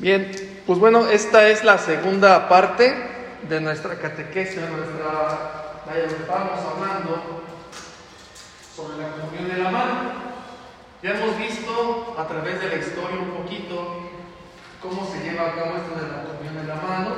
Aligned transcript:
Bien, 0.00 0.30
pues 0.64 0.78
bueno, 0.78 1.08
esta 1.08 1.48
es 1.48 1.64
la 1.64 1.76
segunda 1.76 2.48
parte 2.48 2.94
de 3.48 3.60
nuestra 3.60 3.96
catequesis, 3.96 4.54
de 4.54 4.70
nuestra, 4.70 5.82
la 5.86 5.98
estamos 5.98 6.60
hablando 6.72 7.42
sobre 8.76 8.98
la 8.98 9.10
comunión 9.10 9.48
de 9.48 9.56
la 9.60 9.70
mano. 9.72 10.12
Ya 11.02 11.18
hemos 11.18 11.36
visto 11.36 12.14
a 12.16 12.28
través 12.28 12.60
de 12.60 12.68
la 12.68 12.76
historia 12.76 13.18
un 13.18 13.42
poquito 13.42 14.08
cómo 14.80 15.04
se 15.04 15.18
lleva 15.18 15.48
a 15.48 15.54
cabo 15.56 15.74
esto 15.78 16.00
de 16.00 16.12
la 16.12 16.22
comunión 16.22 16.54
de 16.54 16.68
la 16.68 16.76
mano. 16.76 17.16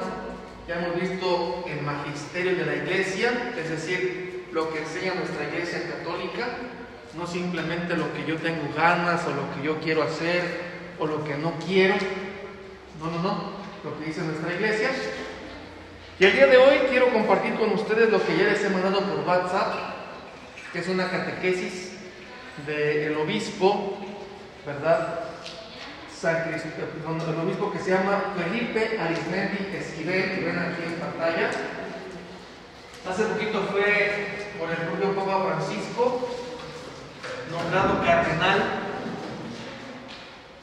Ya 0.67 0.77
hemos 0.77 0.99
visto 0.99 1.65
el 1.67 1.83
magisterio 1.83 2.57
de 2.57 2.65
la 2.65 2.77
iglesia, 2.77 3.53
es 3.59 3.69
decir, 3.69 4.47
lo 4.53 4.73
que 4.73 4.79
enseña 4.79 5.17
nuestra 5.17 5.45
iglesia 5.45 5.83
católica, 5.87 6.49
no 7.15 7.27
simplemente 7.27 7.95
lo 7.95 8.11
que 8.15 8.25
yo 8.25 8.39
tengo 8.39 8.73
ganas 8.75 9.21
o 9.27 9.31
lo 9.33 9.55
que 9.55 9.67
yo 9.67 9.79
quiero 9.81 10.03
hacer 10.03 10.71
o 10.99 11.07
lo 11.07 11.25
que 11.25 11.37
no 11.37 11.53
quiero, 11.67 11.97
no, 13.01 13.11
no, 13.11 13.23
no, 13.23 13.53
lo 13.83 13.99
que 13.99 14.05
dice 14.05 14.21
nuestra 14.21 14.53
iglesia. 14.53 14.91
Y 16.19 16.25
el 16.25 16.33
día 16.35 16.47
de 16.47 16.57
hoy 16.59 16.79
quiero 16.91 17.11
compartir 17.11 17.55
con 17.55 17.73
ustedes 17.73 18.11
lo 18.11 18.25
que 18.25 18.37
ya 18.37 18.45
les 18.45 18.63
he 18.63 18.69
mandado 18.69 19.01
por 19.01 19.27
WhatsApp, 19.27 19.75
que 20.71 20.81
es 20.81 20.89
una 20.89 21.11
catequesis 21.11 21.93
del 22.67 23.17
obispo, 23.17 23.99
¿verdad? 24.67 25.21
San 26.15 26.51
Cristo, 26.51 26.69
el 26.77 27.39
obispo 27.41 27.73
que 27.73 27.79
se 27.79 27.93
llama 27.93 28.35
Felipe 28.37 28.99
Arismendi 29.01 29.75
Esquivel, 29.75 30.35
que 30.35 30.45
ven 30.45 30.59
aquí 30.59 30.83
en 30.85 30.95
pantalla. 30.97 31.51
Hace 33.09 33.25
poquito 33.25 33.63
fue 33.73 34.27
por 34.59 34.69
el 34.69 34.77
propio 34.77 35.17
Papa 35.17 35.57
Francisco, 35.57 36.29
nombrado 37.51 38.05
cardenal. 38.05 38.63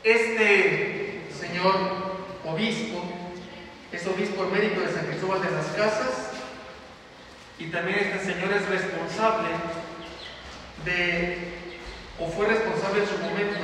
Este 0.03 1.23
señor 1.31 2.06
obispo, 2.47 3.03
es 3.91 4.05
obispo 4.07 4.43
emérito 4.43 4.81
de 4.81 4.93
San 4.93 5.05
Cristóbal 5.05 5.41
de 5.41 5.51
las 5.51 5.65
Casas 5.67 6.31
y 7.59 7.65
también 7.65 7.99
este 7.99 8.33
señor 8.33 8.53
es 8.53 8.67
responsable 8.69 9.49
de, 10.85 11.37
o 12.19 12.27
fue 12.27 12.47
responsable 12.47 13.03
en 13.03 13.07
su 13.07 13.17
momento, 13.17 13.59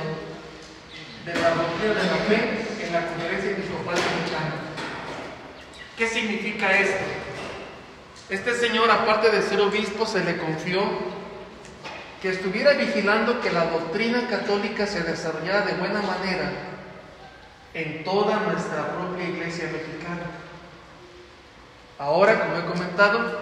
de 1.24 1.34
la 1.34 1.50
doctrina 1.50 1.94
de 1.94 2.06
la 2.06 2.16
fe 2.28 2.84
en 2.86 2.92
la 2.92 3.06
Conferencia 3.06 3.50
Episcopal 3.52 3.94
Mexicana. 3.94 4.54
¿Qué 5.96 6.06
significa 6.08 6.78
esto? 6.78 7.04
Este 8.28 8.54
señor, 8.54 8.90
aparte 8.90 9.30
de 9.30 9.42
ser 9.42 9.60
obispo, 9.60 10.06
se 10.06 10.24
le 10.24 10.36
confió 10.36 10.82
que 12.20 12.30
estuviera 12.30 12.72
vigilando 12.72 13.40
que 13.40 13.52
la 13.52 13.66
doctrina 13.66 14.26
católica 14.28 14.86
se 14.86 15.02
desarrollara 15.02 15.62
de 15.62 15.74
buena 15.74 16.02
manera 16.02 16.73
en 17.74 18.04
toda 18.04 18.40
nuestra 18.40 18.96
propia 18.96 19.28
iglesia 19.28 19.64
mexicana. 19.72 20.30
Ahora, 21.98 22.40
como 22.40 22.56
he 22.56 22.72
comentado, 22.72 23.40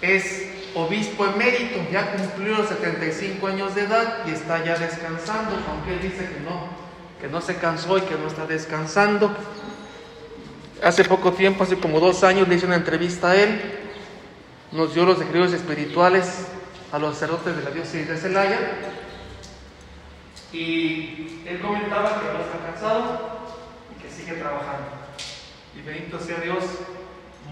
es 0.00 0.48
obispo 0.74 1.26
emérito, 1.26 1.80
ya 1.90 2.12
cumplió 2.12 2.56
los 2.56 2.68
75 2.68 3.46
años 3.46 3.74
de 3.74 3.82
edad 3.82 4.26
y 4.26 4.30
está 4.30 4.64
ya 4.64 4.76
descansando, 4.76 5.56
aunque 5.68 5.94
él 5.94 6.00
dice 6.00 6.28
que 6.28 6.40
no, 6.40 6.68
que 7.20 7.28
no 7.28 7.40
se 7.40 7.56
cansó 7.56 7.98
y 7.98 8.02
que 8.02 8.16
no 8.16 8.28
está 8.28 8.46
descansando. 8.46 9.34
Hace 10.82 11.04
poco 11.04 11.32
tiempo, 11.32 11.64
hace 11.64 11.78
como 11.78 11.98
dos 11.98 12.22
años, 12.24 12.46
le 12.48 12.54
hice 12.54 12.66
una 12.66 12.76
entrevista 12.76 13.30
a 13.30 13.36
él, 13.36 13.60
nos 14.72 14.94
dio 14.94 15.04
los 15.04 15.18
decretos 15.18 15.52
espirituales 15.52 16.46
a 16.92 16.98
los 16.98 17.14
sacerdotes 17.14 17.56
de 17.56 17.62
la 17.62 17.70
diócesis 17.70 18.08
de 18.08 18.16
Celaya 18.16 18.58
y 20.52 21.42
él 21.46 21.60
comentaba 21.60 22.20
que 22.20 22.32
no 22.32 22.40
está 22.40 22.58
cansado, 22.66 23.37
trabajando. 24.34 24.88
Y 25.76 25.82
bendito 25.82 26.18
sea 26.20 26.38
Dios, 26.40 26.64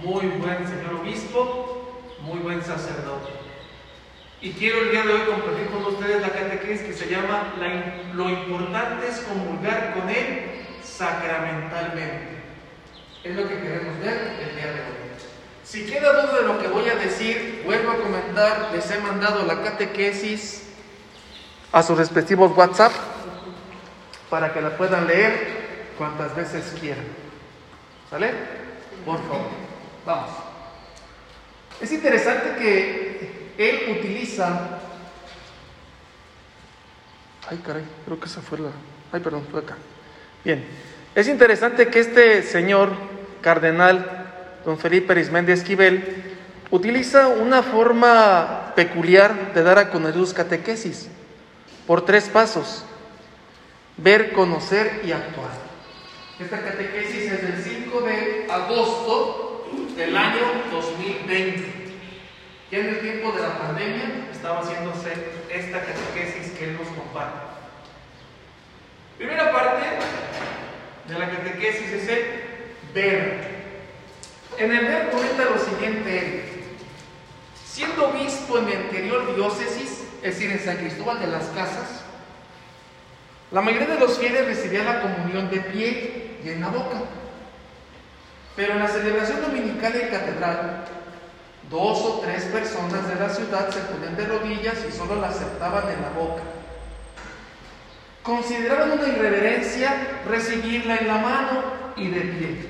muy 0.03 0.27
buen 0.27 0.67
señor 0.67 0.95
obispo, 1.01 2.03
muy 2.21 2.39
buen 2.41 2.63
sacerdote. 2.63 3.31
Y 4.41 4.53
quiero 4.53 4.81
el 4.83 4.91
día 4.91 5.03
de 5.03 5.13
hoy 5.13 5.21
compartir 5.23 5.67
con 5.69 5.95
ustedes 5.95 6.21
la 6.21 6.29
catequesis 6.29 6.87
que 6.87 6.93
se 6.93 7.09
llama 7.09 7.55
Lo 8.15 8.29
importante 8.29 9.09
es 9.09 9.21
comulgar 9.21 9.95
con 9.95 10.09
Él 10.11 10.67
sacramentalmente. 10.83 12.37
Es 13.25 13.35
lo 13.35 13.49
que 13.49 13.61
queremos 13.61 13.99
ver 14.01 14.37
el 14.41 14.57
día 14.57 14.67
de 14.67 14.81
hoy. 14.81 15.07
Si 15.65 15.85
queda 15.85 16.13
duda 16.23 16.41
de 16.41 16.47
lo 16.47 16.61
que 16.61 16.69
voy 16.69 16.89
a 16.89 16.95
decir, 16.95 17.63
vuelvo 17.65 17.91
a 17.91 17.97
comentar, 17.97 18.71
les 18.73 18.89
he 18.91 18.99
mandado 19.01 19.45
la 19.45 19.63
catequesis 19.63 20.69
a 21.73 21.83
sus 21.83 21.99
respectivos 21.99 22.57
WhatsApp 22.57 22.93
para 24.31 24.53
que 24.53 24.61
la 24.61 24.77
puedan 24.77 25.07
leer 25.07 25.66
cuantas 25.97 26.35
veces 26.37 26.75
quieran. 26.81 27.05
¿Sale? 28.11 28.31
Por 29.05 29.19
favor. 29.23 29.49
Vamos. 30.05 30.31
Es 31.81 31.93
interesante 31.93 32.55
que 32.59 33.51
él 33.59 33.99
utiliza. 33.99 34.79
Ay, 37.49 37.61
caray, 37.65 37.85
creo 38.05 38.19
que 38.19 38.27
esa 38.27 38.41
fue 38.41 38.59
la. 38.59 38.71
Ay, 39.13 39.21
perdón, 39.21 39.47
fue 39.51 39.61
acá. 39.61 39.77
Bien. 40.45 40.65
Es 41.15 41.29
interesante 41.29 41.89
que 41.89 42.01
este 42.01 42.43
señor 42.43 42.91
cardenal, 43.41 44.33
don 44.65 44.79
Felipe 44.79 45.13
Arismendi 45.13 45.53
Esquivel, 45.53 46.37
utiliza 46.71 47.29
una 47.29 47.63
forma 47.63 48.73
peculiar 48.75 49.55
de 49.55 49.63
dar 49.63 49.79
a 49.79 49.91
conocer 49.91 50.35
catequesis 50.35 51.09
por 51.87 52.05
tres 52.05 52.29
pasos: 52.29 52.85
ver, 53.97 54.33
conocer 54.33 55.03
y 55.05 55.13
actuar. 55.13 55.66
Esta 56.39 56.61
catequesis 56.61 57.33
es 57.33 57.43
del 57.43 57.63
5 57.63 58.01
de 58.03 58.47
agosto 58.51 59.67
del 59.97 60.15
año 60.15 60.43
2020. 60.71 61.65
Ya 62.71 62.79
en 62.79 62.89
el 62.89 63.01
tiempo 63.01 63.33
de 63.33 63.41
la 63.41 63.59
pandemia 63.59 64.29
estaba 64.31 64.61
haciéndose 64.61 65.15
esta 65.49 65.81
catequesis 65.81 66.53
que 66.59 66.65
él 66.65 66.77
nos 66.77 66.89
comparte. 66.89 67.39
Primera 69.17 69.51
parte 69.51 69.87
de 71.09 71.19
la 71.19 71.31
catequesis 71.31 71.91
es 71.91 72.09
el 72.09 72.25
ver. 72.93 73.57
En 74.59 74.73
el 74.73 74.85
ver 74.85 75.11
comenta 75.11 75.45
lo 75.45 75.59
siguiente 75.59 76.43
Siendo 77.65 78.09
obispo 78.09 78.59
en 78.59 78.65
mi 78.65 78.73
anterior 78.73 79.35
diócesis, 79.35 80.05
es 80.23 80.35
decir, 80.35 80.51
en 80.51 80.61
San 80.61 80.79
Cristóbal 80.79 81.21
de 81.21 81.27
las 81.27 81.45
Casas, 81.49 82.05
la 83.51 83.61
mayoría 83.61 83.89
de 83.89 84.01
los 84.01 84.19
fieles 84.19 84.47
recibía 84.47 84.83
la 84.83 85.03
comunión 85.03 85.51
de 85.51 85.61
pie 85.61 86.26
en 86.45 86.61
la 86.61 86.69
boca. 86.69 87.03
Pero 88.55 88.73
en 88.73 88.79
la 88.81 88.89
celebración 88.89 89.43
dominical 89.43 89.95
en 89.95 90.09
catedral, 90.09 90.85
dos 91.71 91.99
o 92.01 92.21
tres 92.25 92.45
personas 92.45 93.09
de 93.09 93.17
la 93.17 93.29
ciudad 93.29 93.71
se 93.71 93.81
ponían 93.81 94.17
de 94.17 94.27
rodillas 94.27 94.79
y 94.89 94.93
solo 94.93 95.21
la 95.21 95.29
aceptaban 95.29 95.85
en 95.91 96.03
la 96.03 96.11
boca. 96.11 96.43
Consideraban 98.23 98.93
una 98.93 99.09
irreverencia 99.09 100.21
recibirla 100.27 100.97
en 100.97 101.07
la 101.07 101.19
mano 101.19 101.63
y 101.97 102.09
de 102.09 102.21
pie. 102.21 102.69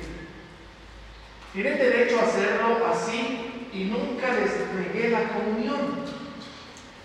Tienen 1.52 1.78
derecho 1.78 2.20
a 2.20 2.24
hacerlo 2.24 2.86
así 2.92 3.68
y 3.72 3.84
nunca 3.84 4.28
les 4.32 4.52
entregué 4.54 5.10
la 5.10 5.22
comunión, 5.28 6.04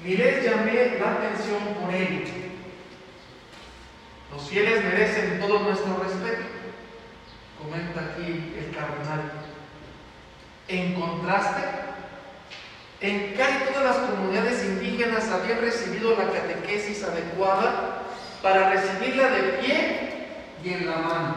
ni 0.04 0.18
les 0.18 0.44
llamé 0.44 0.98
la 1.00 1.12
atención 1.12 1.60
por 1.80 1.94
ello. 1.94 2.41
Los 4.34 4.50
fieles 4.50 4.84
merecen 4.84 5.40
todo 5.40 5.60
nuestro 5.60 5.98
respeto 6.04 6.62
comenta 7.62 8.02
aquí 8.02 8.56
el 8.58 8.76
cardenal. 8.76 9.32
En 10.68 10.94
contraste, 11.00 11.62
en 13.02 13.34
casi 13.34 13.66
todas 13.66 13.84
las 13.84 14.10
comunidades 14.10 14.64
indígenas 14.64 15.30
habían 15.30 15.60
recibido 15.60 16.16
la 16.16 16.32
catequesis 16.32 17.04
adecuada 17.04 18.04
para 18.42 18.70
recibirla 18.70 19.30
de 19.30 19.42
pie 19.60 20.28
y 20.64 20.74
en 20.74 20.90
la 20.90 20.98
mano. 20.98 21.36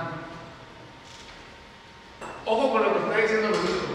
Ojo 2.47 2.73
con 2.73 2.83
lo 2.83 2.93
que 2.93 2.99
está 2.99 3.17
diciendo 3.17 3.49
el 3.49 3.55
obispo. 3.55 3.95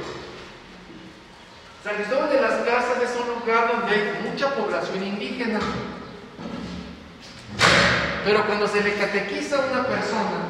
San 1.83 1.95
Cristóbal 1.95 2.29
de 2.29 2.41
las 2.41 2.53
Casas 2.65 3.01
es 3.03 3.15
un 3.21 3.39
lugar 3.39 3.71
donde 3.71 3.95
hay 3.95 4.29
mucha 4.29 4.53
población 4.53 5.03
indígena. 5.03 5.59
Pero 8.23 8.45
cuando 8.45 8.67
se 8.67 8.83
le 8.83 8.93
catequiza 8.93 9.57
a 9.57 9.71
una 9.71 9.87
persona, 9.87 10.49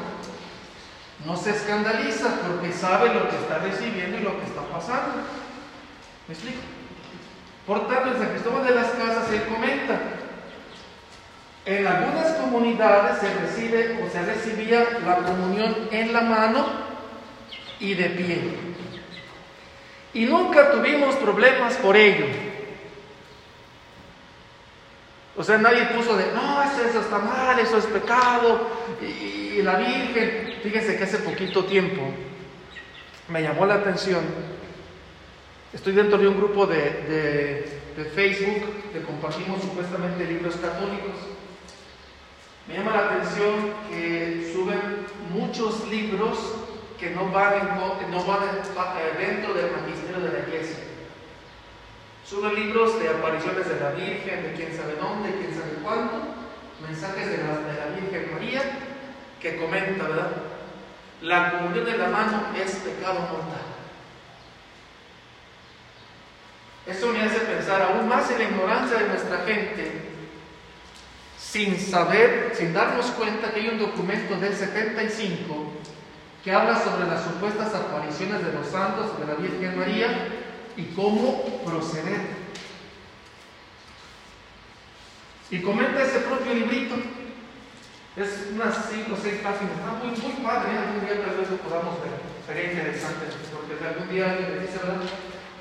no 1.24 1.36
se 1.36 1.50
escandaliza 1.50 2.28
porque 2.46 2.72
sabe 2.72 3.14
lo 3.14 3.28
que 3.28 3.36
está 3.36 3.58
recibiendo 3.58 4.18
y 4.18 4.22
lo 4.22 4.38
que 4.38 4.46
está 4.46 4.62
pasando. 4.62 5.22
¿Me 6.26 6.34
explico? 6.34 6.60
Por 7.66 7.86
tanto, 7.88 8.08
en 8.12 8.18
San 8.18 8.30
Cristóbal 8.30 8.64
de 8.64 8.74
las 8.74 8.88
Casas 8.90 9.28
se 9.28 9.44
comenta, 9.44 10.00
en 11.66 11.86
algunas 11.86 12.32
comunidades 12.32 13.18
se 13.18 13.32
recibe 13.34 14.02
o 14.02 14.10
se 14.10 14.22
recibía 14.24 14.86
la 15.04 15.16
comunión 15.16 15.88
en 15.90 16.12
la 16.12 16.22
mano 16.22 16.66
y 17.78 17.94
de 17.94 18.10
pie. 18.10 18.40
Y 20.14 20.24
nunca 20.24 20.72
tuvimos 20.72 21.14
problemas 21.16 21.74
por 21.76 21.96
ello. 21.96 22.49
O 25.40 25.42
sea, 25.42 25.56
nadie 25.56 25.86
puso 25.86 26.18
de, 26.18 26.26
no, 26.34 26.62
eso, 26.62 27.00
está 27.00 27.18
mal, 27.18 27.58
eso 27.58 27.78
es 27.78 27.86
pecado. 27.86 28.60
Y, 29.00 29.62
la 29.62 29.76
Virgen, 29.76 30.58
fíjense 30.62 30.98
que 30.98 31.04
hace 31.04 31.16
poquito 31.20 31.64
tiempo 31.64 32.02
me 33.26 33.40
llamó 33.40 33.64
la 33.64 33.76
atención. 33.76 34.20
Estoy 35.72 35.94
dentro 35.94 36.18
de 36.18 36.28
un 36.28 36.36
grupo 36.36 36.66
de, 36.66 37.64
de 37.96 38.04
Facebook 38.14 38.92
que 38.92 39.00
compartimos 39.00 39.62
supuestamente 39.62 40.26
libros 40.26 40.56
católicos. 40.56 41.16
Me 42.68 42.74
llama 42.74 42.92
la 42.92 43.06
atención 43.06 43.72
que 43.88 44.52
suben 44.52 45.06
muchos 45.32 45.88
libros 45.88 46.36
que 46.98 47.12
no 47.12 47.30
van, 47.30 47.78
no 48.10 48.24
van 48.26 48.42
eh, 48.44 49.18
dentro 49.18 49.54
del 49.54 49.72
magisterio 49.72 50.20
de 50.20 50.32
la 50.38 50.46
iglesia. 50.46 50.89
Suben 52.30 52.54
libros 52.54 53.00
de 53.00 53.08
apariciones 53.08 53.68
de 53.68 53.80
la 53.80 53.90
Virgen, 53.90 54.44
de 54.44 54.52
quién 54.52 54.72
sabe 54.76 54.94
dónde, 54.94 55.34
quién 55.34 55.52
sabe 55.52 55.82
cuánto, 55.82 56.28
mensajes 56.86 57.28
de 57.28 57.38
la, 57.38 57.58
de 57.58 57.76
la 57.76 58.00
Virgen 58.00 58.32
María, 58.32 58.62
que 59.40 59.56
comenta, 59.56 60.04
¿verdad? 60.04 60.30
La 61.22 61.50
comunión 61.50 61.84
de 61.84 61.98
la 61.98 62.06
mano 62.06 62.42
es 62.56 62.70
pecado 62.76 63.18
mortal. 63.18 63.66
Eso 66.86 67.08
me 67.08 67.20
hace 67.20 67.40
pensar 67.40 67.82
aún 67.82 68.08
más 68.08 68.30
en 68.30 68.38
la 68.38 68.44
ignorancia 68.44 68.98
de 68.98 69.08
nuestra 69.08 69.38
gente, 69.38 70.02
sin 71.36 71.80
saber, 71.80 72.52
sin 72.54 72.72
darnos 72.72 73.06
cuenta 73.06 73.50
que 73.50 73.58
hay 73.58 73.68
un 73.70 73.80
documento 73.80 74.36
del 74.36 74.54
75 74.54 75.72
que 76.44 76.52
habla 76.52 76.78
sobre 76.78 77.08
las 77.08 77.24
supuestas 77.24 77.74
apariciones 77.74 78.46
de 78.46 78.52
los 78.52 78.68
santos 78.68 79.18
de 79.18 79.26
la 79.26 79.34
Virgen 79.34 79.76
María 79.76 80.39
y 80.80 80.94
cómo 80.94 81.44
proceder. 81.64 82.40
Y 85.50 85.60
comenta 85.60 86.02
ese 86.02 86.20
propio 86.20 86.54
librito. 86.54 86.94
Es 88.16 88.48
unas 88.52 88.90
5 88.90 89.12
o 89.12 89.16
6 89.16 89.34
páginas. 89.42 89.76
Está 89.76 89.92
muy, 89.98 90.44
padre. 90.44 90.78
Algún 90.78 91.04
día 91.04 91.26
tal 91.26 91.36
vez 91.36 91.50
lo 91.50 91.56
podamos 91.58 92.00
ver. 92.00 92.12
Sería 92.46 92.72
interesante. 92.72 93.26
Porque 93.52 93.84
algún 93.84 94.08
día 94.08 94.30
alguien 94.30 94.54
me 94.54 94.60
dice, 94.60 94.78
¿verdad? 94.78 95.02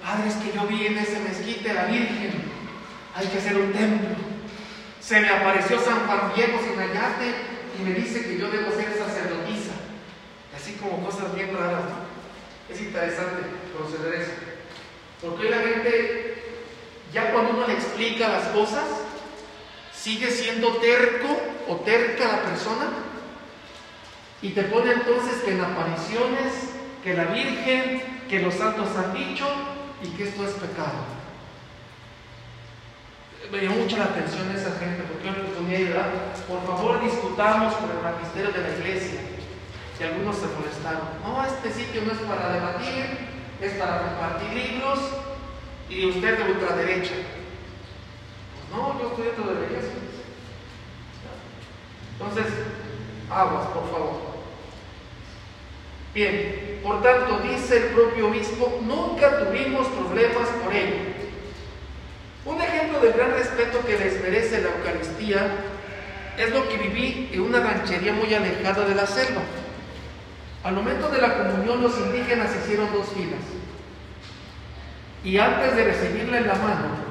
Padre, 0.04 0.30
es 0.30 0.36
que 0.36 0.54
yo 0.54 0.68
vi 0.68 0.88
en 0.88 0.98
ese 0.98 1.20
mezquite 1.20 1.72
a 1.72 1.74
la 1.74 1.86
Virgen. 1.86 2.44
Hay 3.16 3.28
que 3.28 3.38
hacer 3.38 3.58
un 3.58 3.74
templo. 3.74 4.16
Se 5.00 5.20
me 5.20 5.30
apareció 5.30 5.80
San 5.80 6.06
Juan 6.06 6.32
Diego 6.36 6.60
sin 6.64 6.78
hallarte 6.78 7.34
y 7.80 7.84
me 7.84 7.94
dice 7.94 8.24
que 8.24 8.38
yo 8.38 8.50
debo 8.50 8.72
ser 8.72 8.94
sacerdotisa. 8.94 9.74
Así 10.56 10.74
como 10.74 11.04
cosas 11.04 11.34
bien 11.34 11.56
raras. 11.56 11.84
Es 12.70 12.80
interesante 12.82 13.42
proceder 13.74 14.22
eso. 14.22 14.49
Porque 15.22 15.46
hoy 15.46 15.50
la 15.50 15.60
gente, 15.60 16.44
ya 17.14 17.32
cuando 17.32 17.54
uno 17.54 17.68
le 17.68 17.74
explica 17.74 18.30
las 18.30 18.48
cosas, 18.50 18.86
sigue 19.94 20.32
siendo 20.32 20.78
terco 20.78 21.28
o 21.68 21.76
terca 21.78 22.28
la 22.28 22.44
persona 22.44 22.90
y 24.42 24.52
te 24.52 24.64
pone 24.64 24.94
entonces 24.94 25.42
que 25.44 25.52
en 25.52 25.62
apariciones, 25.62 26.54
que 27.04 27.14
la 27.14 27.26
Virgen, 27.26 28.26
que 28.30 28.40
los 28.40 28.54
santos 28.54 28.90
han 28.96 29.14
dicho 29.14 29.46
y 30.02 30.08
que 30.10 30.24
esto 30.24 30.46
es 30.46 30.54
pecado 30.54 31.20
me 33.52 33.62
llamó 33.62 33.78
mucho 33.78 33.98
la 33.98 34.06
atención 34.06 34.52
esa 34.52 34.78
gente, 34.78 35.04
porque 35.10 35.26
yo 35.26 35.32
le 35.32 35.42
oportunidad 35.42 36.12
por 36.48 36.66
favor 36.66 37.02
discutamos 37.02 37.74
con 37.76 37.90
el 37.90 38.02
magisterio 38.04 38.52
de 38.52 38.62
la 38.62 38.78
iglesia. 38.78 39.22
Y 40.00 40.04
algunos 40.04 40.38
se 40.38 40.48
molestaron. 40.48 41.10
No, 41.24 41.44
este 41.44 41.72
sitio 41.74 42.02
no 42.04 42.14
es 42.14 42.20
para 42.20 42.54
debatir, 42.54 43.39
es 43.62 43.74
para 43.74 44.02
compartir 44.02 44.50
libros 44.54 45.00
y 45.90 46.06
usted 46.06 46.38
de 46.38 46.52
ultraderecha. 46.52 47.14
Pues 48.54 48.70
no, 48.72 49.00
yo 49.00 49.10
estoy 49.10 49.26
dentro 49.26 49.46
de 49.46 49.60
la 49.60 49.68
iglesia. 49.68 49.92
Entonces, 52.14 52.46
aguas, 53.30 53.68
por 53.68 53.90
favor. 53.92 54.30
Bien, 56.14 56.80
por 56.84 57.02
tanto, 57.02 57.40
dice 57.40 57.78
el 57.78 57.84
propio 57.94 58.28
obispo, 58.28 58.80
nunca 58.84 59.40
tuvimos 59.40 59.88
problemas 59.88 60.48
por 60.64 60.74
ello. 60.74 60.96
Un 62.46 62.62
ejemplo 62.62 63.00
del 63.00 63.14
gran 63.14 63.32
respeto 63.32 63.86
que 63.86 63.98
les 63.98 64.22
merece 64.22 64.62
la 64.62 64.70
Eucaristía 64.70 65.48
es 66.38 66.52
lo 66.52 66.68
que 66.68 66.78
viví 66.78 67.30
en 67.34 67.42
una 67.42 67.60
ranchería 67.60 68.14
muy 68.14 68.34
alejada 68.34 68.86
de 68.86 68.96
la 68.96 69.06
selva. 69.06 69.42
Al 70.64 70.74
momento 70.74 71.10
de 71.10 71.22
la 71.22 71.38
comunión 71.38 71.82
los 71.82 71.98
indígenas 71.98 72.50
hicieron 72.56 72.92
dos 72.92 73.08
filas. 73.10 73.40
Y 75.24 75.38
antes 75.38 75.76
de 75.76 75.84
recibirla 75.84 76.38
en 76.38 76.48
la 76.48 76.56
mano, 76.56 77.10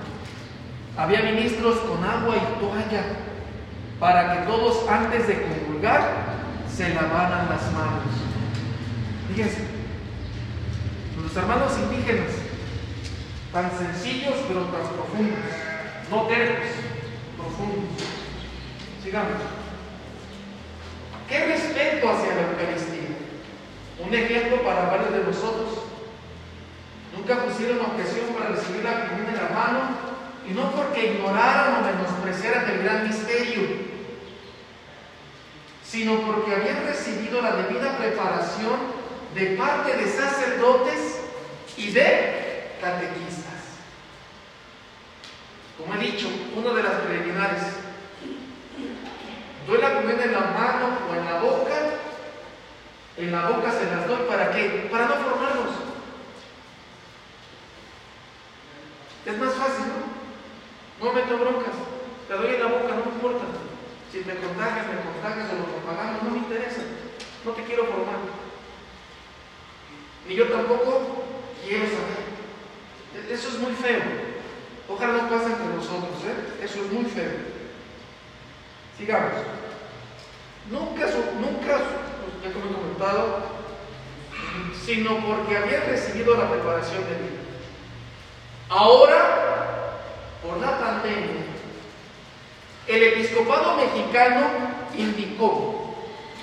había 0.96 1.22
ministros 1.22 1.78
con 1.78 2.02
agua 2.04 2.36
y 2.36 2.60
toalla 2.60 3.04
para 4.00 4.32
que 4.32 4.46
todos 4.46 4.88
antes 4.88 5.26
de 5.26 5.42
comulgar 5.42 6.38
se 6.74 6.94
lavaran 6.94 7.48
las 7.48 7.72
manos. 7.72 8.02
Fíjense, 9.28 9.64
los 11.22 11.36
hermanos 11.36 11.72
indígenas 11.78 12.30
tan 13.52 13.70
sencillos 13.76 14.34
pero 14.46 14.60
tan 14.64 14.82
profundos, 14.94 15.38
no 16.10 16.22
tercos, 16.22 16.68
profundos. 17.36 18.02
Sigamos. 19.02 19.42
¿Qué 21.28 21.46
respeto 21.46 22.08
hacia 22.08 22.34
la 22.34 22.40
Eucaristía? 22.42 22.87
Un 23.98 24.14
ejemplo 24.14 24.62
para 24.62 24.86
varios 24.86 25.12
de 25.12 25.24
nosotros. 25.24 25.84
Nunca 27.16 27.44
pusieron 27.44 27.80
objeción 27.80 28.26
para 28.34 28.50
recibir 28.50 28.84
la 28.84 29.08
comunión 29.08 29.28
en 29.28 29.42
la 29.42 29.48
mano 29.50 29.80
y 30.48 30.52
no 30.52 30.70
porque 30.70 31.14
ignoraran 31.14 31.82
o 31.82 31.86
menospreciaran 31.86 32.70
el 32.70 32.82
gran 32.82 33.08
misterio, 33.08 33.62
sino 35.84 36.20
porque 36.20 36.54
habían 36.54 36.86
recibido 36.86 37.42
la 37.42 37.56
debida 37.56 37.98
preparación 37.98 38.78
de 39.34 39.46
parte 39.56 39.96
de 39.96 40.06
sacerdotes 40.10 41.20
y 41.76 41.90
de 41.90 42.72
catequistas. 42.80 43.48
Como 45.78 45.94
he 45.94 45.98
dicho, 45.98 46.28
una 46.56 46.72
de 46.72 46.82
las 46.82 46.94
preliminares. 46.94 47.62
Doy 49.66 49.78
la 49.80 49.94
comida 49.94 50.24
en 50.24 50.32
la 50.32 50.40
mano 50.40 50.98
o 51.10 51.14
en 51.14 51.24
la 51.24 51.40
boca. 51.40 51.87
En 53.18 53.32
la 53.32 53.48
boca 53.48 53.72
se 53.72 53.84
las 53.84 54.06
doy 54.06 54.28
para 54.28 54.52
qué? 54.52 54.88
Para 54.90 55.06
no 55.08 55.14
formarlos. 55.16 55.74
Es 59.26 59.38
más 59.38 59.54
fácil, 59.54 59.86
¿no? 59.88 61.04
No 61.04 61.12
meto 61.12 61.36
broncas. 61.36 61.74
Te 62.28 62.34
doy 62.34 62.54
en 62.54 62.60
la 62.60 62.66
boca, 62.68 62.94
no 62.94 63.04
me 63.04 63.16
importa. 63.16 63.44
Si 64.12 64.20
te 64.20 64.34
contagias, 64.36 64.86
me 64.86 65.02
contagias 65.02 65.52
o 65.52 65.56
lo 65.56 65.64
propagamos, 65.64 66.22
no 66.22 66.30
me 66.30 66.38
interesa. 66.38 66.82
No 67.44 67.50
te 67.52 67.64
quiero 67.64 67.86
formar. 67.86 68.16
Ni 70.28 70.34
yo 70.36 70.46
tampoco 70.48 71.24
quiero 71.66 71.86
saber. 71.86 73.32
Eso 73.32 73.48
es 73.48 73.58
muy 73.58 73.72
feo. 73.72 74.00
Ojalá 74.88 75.22
no 75.22 75.28
pase 75.28 75.46
entre 75.46 75.74
nosotros, 75.74 76.22
¿eh? 76.24 76.64
Eso 76.64 76.84
es 76.84 76.92
muy 76.92 77.04
feo. 77.04 77.32
Sigamos. 78.96 79.32
Nunca, 80.70 81.06
nunca, 81.40 81.80
como 82.52 82.66
he 82.66 82.74
comentado, 82.74 83.58
sino 84.84 85.18
porque 85.18 85.56
había 85.56 85.80
recibido 85.80 86.36
la 86.36 86.50
preparación 86.50 87.04
de 87.04 87.14
vida. 87.14 87.38
Ahora, 88.68 89.98
por 90.42 90.58
la 90.58 90.78
pandemia, 90.78 91.44
el 92.86 93.02
episcopado 93.02 93.76
mexicano 93.76 94.46
indicó, 94.96 95.94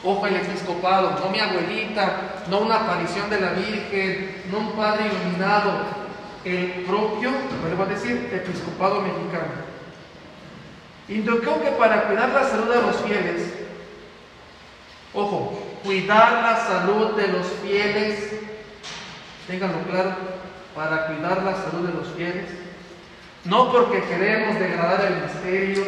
ojo 0.03 0.27
el 0.27 0.35
episcopado, 0.35 1.19
no 1.19 1.29
mi 1.31 1.39
abuelita, 1.39 2.43
no 2.49 2.59
una 2.59 2.75
aparición 2.75 3.29
de 3.29 3.41
la 3.41 3.51
Virgen, 3.51 4.43
no 4.51 4.59
un 4.59 4.71
padre 4.73 5.05
iluminado, 5.07 6.05
el 6.43 6.85
propio, 6.85 7.31
vuelvo 7.61 7.83
a 7.83 7.87
decir, 7.87 8.29
episcopado 8.31 9.01
mexicano. 9.01 9.65
Indicó 11.09 11.61
que 11.61 11.71
para 11.71 12.03
cuidar 12.03 12.29
la 12.29 12.43
salud 12.43 12.73
de 12.73 12.81
los 12.81 12.95
fieles, 12.97 13.53
ojo, 15.13 15.64
cuidar 15.85 16.41
la 16.41 16.65
salud 16.65 17.15
de 17.15 17.27
los 17.27 17.45
fieles, 17.61 18.31
ténganlo 19.47 19.83
claro, 19.89 20.15
para 20.75 21.07
cuidar 21.07 21.43
la 21.43 21.53
salud 21.53 21.87
de 21.87 21.93
los 21.93 22.07
fieles, 22.15 22.49
no 23.45 23.71
porque 23.71 24.03
queremos 24.03 24.59
degradar 24.59 25.05
el 25.05 25.21
misterio, 25.21 25.85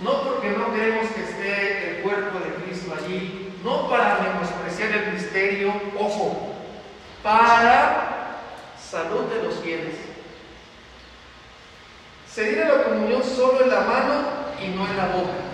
no 0.00 0.22
porque 0.22 0.50
no 0.50 0.74
queremos 0.74 1.06
que 1.10 1.22
esté 1.22 1.90
el 1.90 2.02
cuerpo 2.02 2.40
de 2.40 2.64
Cristo 2.64 2.92
allí, 2.98 3.54
no 3.62 3.88
para 3.88 4.18
menospreciar 4.18 4.90
el 4.90 5.12
misterio, 5.12 5.72
ojo, 5.96 6.52
para 7.22 8.40
salud 8.80 9.26
de 9.32 9.44
los 9.44 9.54
fieles. 9.60 9.94
Se 12.28 12.44
diera 12.50 12.76
la 12.76 12.84
comunión 12.84 13.22
solo 13.22 13.62
en 13.62 13.70
la 13.70 13.80
mano 13.82 14.22
y 14.60 14.68
no 14.68 14.86
en 14.88 14.96
la 14.96 15.06
boca. 15.06 15.49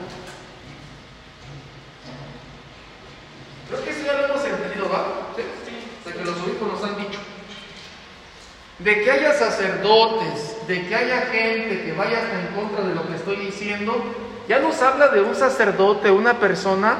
Creo 3.69 3.85
que 3.85 3.91
eso 3.91 4.07
ya 4.07 4.13
lo 4.13 4.27
hemos 4.27 4.45
entendido, 4.45 4.89
¿va? 4.89 5.07
Sí, 5.37 5.43
de 6.05 6.17
que 6.17 6.25
los 6.25 6.37
obispos 6.41 6.73
nos 6.73 6.85
han 6.85 6.97
dicho. 6.97 7.19
De 8.79 9.03
que 9.03 9.11
haya 9.11 9.33
sacerdotes, 9.33 10.67
de 10.69 10.87
que 10.87 10.95
haya 10.95 11.23
gente 11.23 11.85
que 11.85 11.93
vaya 11.93 12.19
hasta 12.19 12.41
en 12.41 12.47
contra 12.49 12.85
de 12.85 12.95
lo 12.95 13.07
que 13.09 13.17
estoy 13.17 13.37
diciendo, 13.37 14.05
ya 14.49 14.61
nos 14.61 14.81
habla 14.83 15.09
de 15.09 15.23
un 15.23 15.35
sacerdote, 15.35 16.11
una 16.11 16.39
persona 16.39 16.97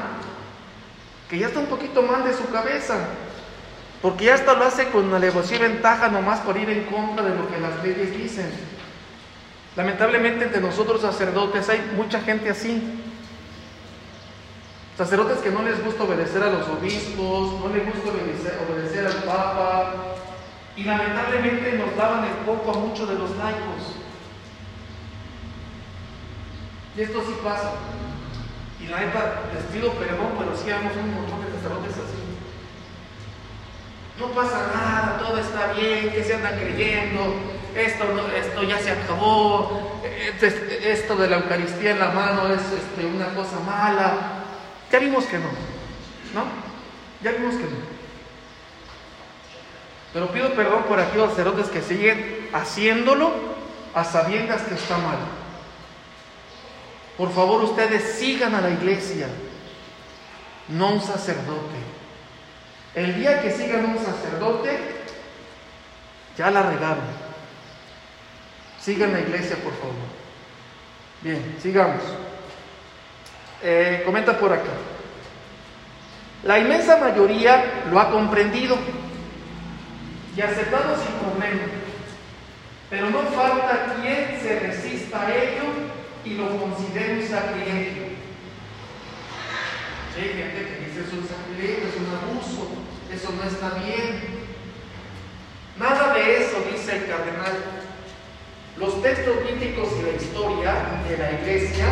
que 1.29 1.37
ya 1.37 1.47
está 1.47 1.59
un 1.59 1.67
poquito 1.67 2.01
mal 2.01 2.23
de 2.25 2.33
su 2.33 2.49
cabeza, 2.49 2.95
porque 4.01 4.25
ya 4.25 4.35
hasta 4.35 4.53
lo 4.53 4.65
hace 4.65 4.89
con 4.89 5.13
alevosía 5.13 5.57
y 5.57 5.61
ventaja 5.61 6.09
nomás 6.09 6.39
por 6.39 6.57
ir 6.57 6.69
en 6.69 6.83
contra 6.85 7.23
de 7.23 7.35
lo 7.35 7.49
que 7.49 7.59
las 7.59 7.83
leyes 7.83 8.17
dicen. 8.17 8.49
Lamentablemente 9.75 10.45
entre 10.45 10.59
nosotros 10.61 11.01
sacerdotes 11.01 11.69
hay 11.69 11.81
mucha 11.95 12.19
gente 12.21 12.49
así. 12.49 12.81
Sacerdotes 14.97 15.37
que 15.43 15.51
no 15.51 15.61
les 15.61 15.83
gusta 15.85 16.05
obedecer 16.05 16.41
a 16.41 16.49
los 16.49 16.67
obispos, 16.69 17.59
no 17.59 17.69
les 17.69 17.85
gusta 17.85 18.09
obedecer, 18.09 19.05
al 19.05 19.23
Papa, 19.25 19.93
y 20.75 20.83
lamentablemente 20.83 21.73
nos 21.73 21.95
daban 21.95 22.23
el 22.23 22.33
poco 22.43 22.71
a 22.71 22.79
muchos 22.79 23.07
de 23.07 23.13
los 23.13 23.29
laicos. 23.37 23.93
Y 26.97 27.01
esto 27.01 27.21
sí 27.21 27.35
pasa. 27.43 27.73
Y 28.81 28.87
la 28.87 29.01
neta, 29.01 29.43
les 29.53 29.63
pido 29.65 29.91
perdón, 29.93 30.31
pero 30.39 30.57
sí 30.57 30.65
vemos 30.65 30.93
un 30.95 31.13
montón 31.13 31.45
de 31.45 31.51
sacerdotes 31.51 31.93
así. 31.93 32.17
No 34.19 34.27
pasa 34.29 34.71
nada, 34.73 35.19
todo 35.19 35.37
está 35.37 35.73
bien, 35.73 36.09
que 36.09 36.23
se 36.23 36.33
andan 36.33 36.57
creyendo, 36.57 37.35
esto, 37.75 38.03
esto 38.35 38.63
ya 38.63 38.79
se 38.79 38.89
acabó, 38.89 40.01
este, 40.03 40.91
esto 40.91 41.15
de 41.17 41.27
la 41.27 41.37
Eucaristía 41.37 41.91
en 41.91 41.99
la 41.99 42.09
mano 42.09 42.47
es 42.47 42.61
este, 42.61 43.05
una 43.05 43.27
cosa 43.35 43.59
mala. 43.59 44.45
Ya 44.91 44.99
vimos 44.99 45.25
que 45.25 45.37
no, 45.37 45.49
¿no? 46.33 46.45
Ya 47.23 47.31
vimos 47.31 47.55
que 47.55 47.63
no. 47.63 47.97
Pero 50.13 50.31
pido 50.31 50.53
perdón 50.53 50.83
por 50.83 50.99
aquellos 50.99 51.29
sacerdotes 51.31 51.67
que 51.67 51.81
siguen 51.81 52.49
haciéndolo 52.53 53.31
a 53.93 54.03
sabiendas 54.03 54.61
que 54.63 54.75
está 54.75 54.97
mal. 54.97 55.17
Por 57.17 57.33
favor, 57.33 57.63
ustedes 57.63 58.15
sigan 58.17 58.55
a 58.55 58.61
la 58.61 58.69
iglesia, 58.69 59.27
no 60.69 60.93
un 60.93 61.01
sacerdote. 61.01 61.77
El 62.95 63.15
día 63.15 63.41
que 63.41 63.51
sigan 63.51 63.85
un 63.85 63.97
sacerdote, 63.97 64.79
ya 66.37 66.51
la 66.51 66.63
regaron. 66.63 67.27
Sigan 68.79 69.13
la 69.13 69.19
iglesia, 69.19 69.55
por 69.57 69.73
favor. 69.73 69.95
Bien, 71.21 71.57
sigamos. 71.61 72.01
Eh, 73.63 74.03
comenta 74.05 74.37
por 74.37 74.53
acá. 74.53 74.69
La 76.43 76.59
inmensa 76.59 76.97
mayoría 76.97 77.83
lo 77.89 77.99
ha 77.99 78.11
comprendido 78.11 78.77
y 80.35 80.41
aceptado 80.41 80.95
sin 80.95 81.15
problema. 81.15 81.63
Pero 82.89 83.09
no 83.09 83.23
falta 83.23 83.95
quien 83.99 84.39
se 84.39 84.59
resista 84.59 85.23
a 85.23 85.35
ello 85.35 85.63
y 86.23 86.35
lo 86.35 86.57
considere 86.57 87.19
un 87.19 87.27
sacrilegio. 87.27 88.03
Hay 90.15 90.29
gente 90.29 90.65
que 90.65 90.85
dice 90.85 91.01
es 91.01 91.13
un 91.13 91.27
sacrilegio, 91.27 91.87
es 91.87 91.95
un 91.95 92.07
abuso, 92.15 92.69
eso 93.11 93.31
no 93.35 93.43
está 93.43 93.69
bien. 93.79 94.37
Nada 95.77 96.13
de 96.13 96.43
eso 96.43 96.57
dice 96.71 96.97
el 96.97 97.07
cardenal. 97.07 97.53
Los 98.77 99.01
textos 99.01 99.35
bíblicos 99.43 99.89
y 99.99 100.01
la 100.03 100.11
historia 100.11 100.73
de 101.09 101.17
la 101.17 101.31
iglesia 101.33 101.85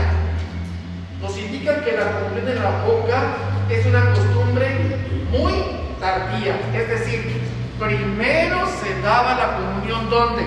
nos 1.21 1.37
indican 1.37 1.81
que 1.83 1.91
la 1.93 2.11
comunión 2.11 2.47
en 2.49 2.63
la 2.63 2.83
boca 2.83 3.23
es 3.69 3.85
una 3.85 4.09
costumbre 4.11 4.97
muy 5.31 5.53
tardía, 5.99 6.59
es 6.73 6.87
decir, 6.87 7.41
primero 7.79 8.67
se 8.67 9.01
daba 9.01 9.35
la 9.35 9.57
comunión 9.57 10.09
¿dónde? 10.09 10.43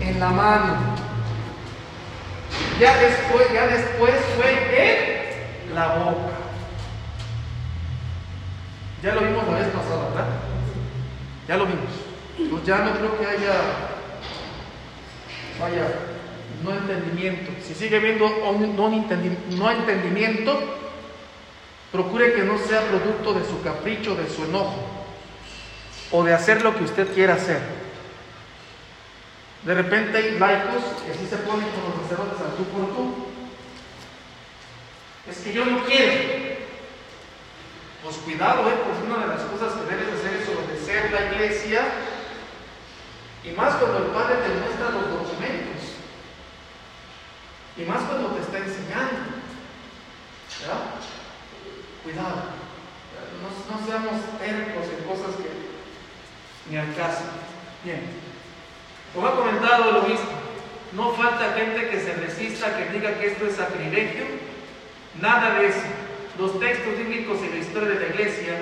En 0.00 0.20
la 0.20 0.30
mano. 0.30 0.94
Ya 2.80 2.96
después, 2.96 3.52
ya 3.52 3.66
después 3.66 4.14
fue 4.36 5.68
en 5.68 5.74
la 5.74 5.86
boca. 5.96 6.34
Ya 9.02 9.14
lo 9.14 9.20
vimos 9.20 9.46
la 9.46 9.58
vez 9.58 9.68
pasada, 9.68 10.08
¿verdad? 10.08 10.26
Ya 11.46 11.56
lo 11.56 11.66
vimos. 11.66 12.50
Pues 12.50 12.64
ya 12.64 12.78
no 12.78 12.92
creo 12.92 13.18
que 13.18 13.26
haya, 13.26 13.54
vaya, 15.60 15.86
no 16.64 16.72
entendimiento. 16.72 17.52
Si 17.62 17.74
sigue 17.74 17.98
viendo 17.98 18.26
no, 18.28 19.70
entendimiento, 19.70 20.58
procure 21.92 22.32
que 22.32 22.42
no 22.42 22.58
sea 22.58 22.80
producto 22.88 23.34
de 23.34 23.44
su 23.44 23.62
capricho, 23.62 24.16
de 24.16 24.28
su 24.28 24.44
enojo, 24.44 24.82
o 26.10 26.24
de 26.24 26.32
hacer 26.32 26.62
lo 26.62 26.74
que 26.74 26.84
usted 26.84 27.12
quiera 27.14 27.34
hacer. 27.34 27.60
De 29.64 29.74
repente 29.74 30.18
hay 30.18 30.38
laicos 30.38 30.82
que 31.04 31.12
así 31.12 31.26
se 31.26 31.36
ponen 31.38 31.68
con 31.68 31.84
los 31.84 32.02
sacerdotes 32.02 32.40
al 32.40 32.56
tú 32.56 32.64
por 32.64 32.94
tú. 32.94 33.14
Es 35.30 35.38
que 35.38 35.52
yo 35.52 35.64
no 35.64 35.84
quiero. 35.84 36.54
Pues 38.02 38.16
cuidado, 38.16 38.68
¿eh? 38.68 38.74
porque 38.84 39.10
una 39.10 39.24
de 39.24 39.34
las 39.34 39.42
cosas 39.44 39.72
que 39.72 39.94
debes 39.94 40.12
hacer 40.12 40.34
es 40.34 40.48
obedecer 40.48 41.10
la 41.10 41.32
iglesia 41.32 41.80
y 43.42 43.50
más 43.52 43.76
cuando 43.76 43.98
el 43.98 44.10
Padre 44.12 44.36
te 44.36 44.60
muestra 44.60 44.90
los 44.90 45.08
documentos. 45.08 45.83
Y 47.76 47.82
más 47.82 48.02
cuando 48.02 48.28
te 48.28 48.42
está 48.42 48.58
enseñando. 48.58 49.34
¿Verdad? 50.60 50.80
Cuidado. 52.02 52.64
No, 53.42 53.76
no 53.76 53.86
seamos 53.86 54.38
tercos 54.38 54.84
en 54.86 55.04
cosas 55.04 55.36
que 55.36 56.70
ni 56.70 56.76
al 56.76 56.94
caso. 56.94 57.24
Bien. 57.82 58.00
Como 59.12 59.26
ha 59.26 59.36
comentado 59.36 59.92
lo 59.92 60.02
mismo, 60.02 60.30
no 60.92 61.12
falta 61.12 61.54
gente 61.54 61.88
que 61.88 62.00
se 62.00 62.14
resista, 62.14 62.76
que 62.76 62.92
diga 62.92 63.18
que 63.18 63.26
esto 63.26 63.46
es 63.46 63.56
sacrilegio. 63.56 64.24
Nada 65.20 65.58
de 65.58 65.66
eso. 65.68 65.82
Los 66.38 66.58
textos 66.58 66.98
bíblicos 66.98 67.38
y 67.42 67.54
la 67.54 67.56
historia 67.56 67.88
de 67.90 68.00
la 68.00 68.14
iglesia 68.14 68.54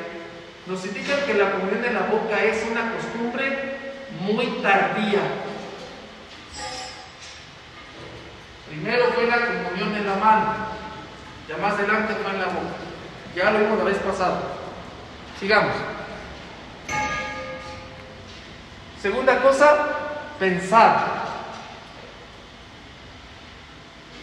nos 0.66 0.84
indican 0.84 1.24
que 1.26 1.34
la 1.34 1.52
comunión 1.52 1.84
en 1.84 1.94
la 1.94 2.06
boca 2.06 2.42
es 2.42 2.64
una 2.70 2.92
costumbre 2.92 3.76
muy 4.20 4.46
tardía. 4.62 5.20
Primero 8.72 9.12
fue 9.12 9.26
la 9.26 9.36
comunión 9.36 9.94
en 9.94 10.06
la 10.06 10.14
mano, 10.14 10.54
ya 11.46 11.58
más 11.58 11.74
adelante 11.74 12.14
fue 12.22 12.32
en 12.32 12.38
la 12.38 12.46
boca. 12.46 12.74
Ya 13.36 13.50
lo 13.50 13.58
vimos 13.58 13.76
la 13.76 13.84
vez 13.84 13.98
pasada. 13.98 14.40
Sigamos. 15.38 15.74
Segunda 18.98 19.42
cosa, 19.42 19.76
pensar. 20.38 21.22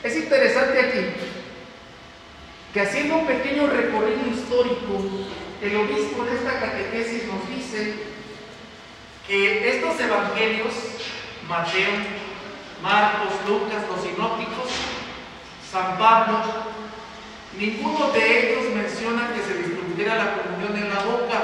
Es 0.01 0.17
interesante 0.17 0.79
aquí 0.79 1.13
que 2.73 2.81
haciendo 2.81 3.17
un 3.17 3.27
pequeño 3.27 3.67
recorrido 3.67 4.33
histórico, 4.33 4.99
el 5.61 5.75
obispo 5.75 6.25
de 6.25 6.35
esta 6.35 6.59
catequesis 6.59 7.25
nos 7.27 7.47
dice 7.47 7.93
que 9.27 9.75
estos 9.75 9.99
evangelios, 9.99 10.73
Mateo, 11.47 12.28
Marcos, 12.81 13.33
Lucas, 13.47 13.83
los 13.89 14.01
sinópticos, 14.01 14.69
San 15.69 15.97
Pablo, 15.97 16.39
ninguno 17.57 18.11
de 18.11 18.51
ellos 18.51 18.73
menciona 18.73 19.33
que 19.33 19.41
se 19.41 19.53
distribuyera 19.55 20.15
la 20.15 20.33
comunión 20.33 20.75
en 20.77 20.89
la 20.89 21.01
boca. 21.01 21.41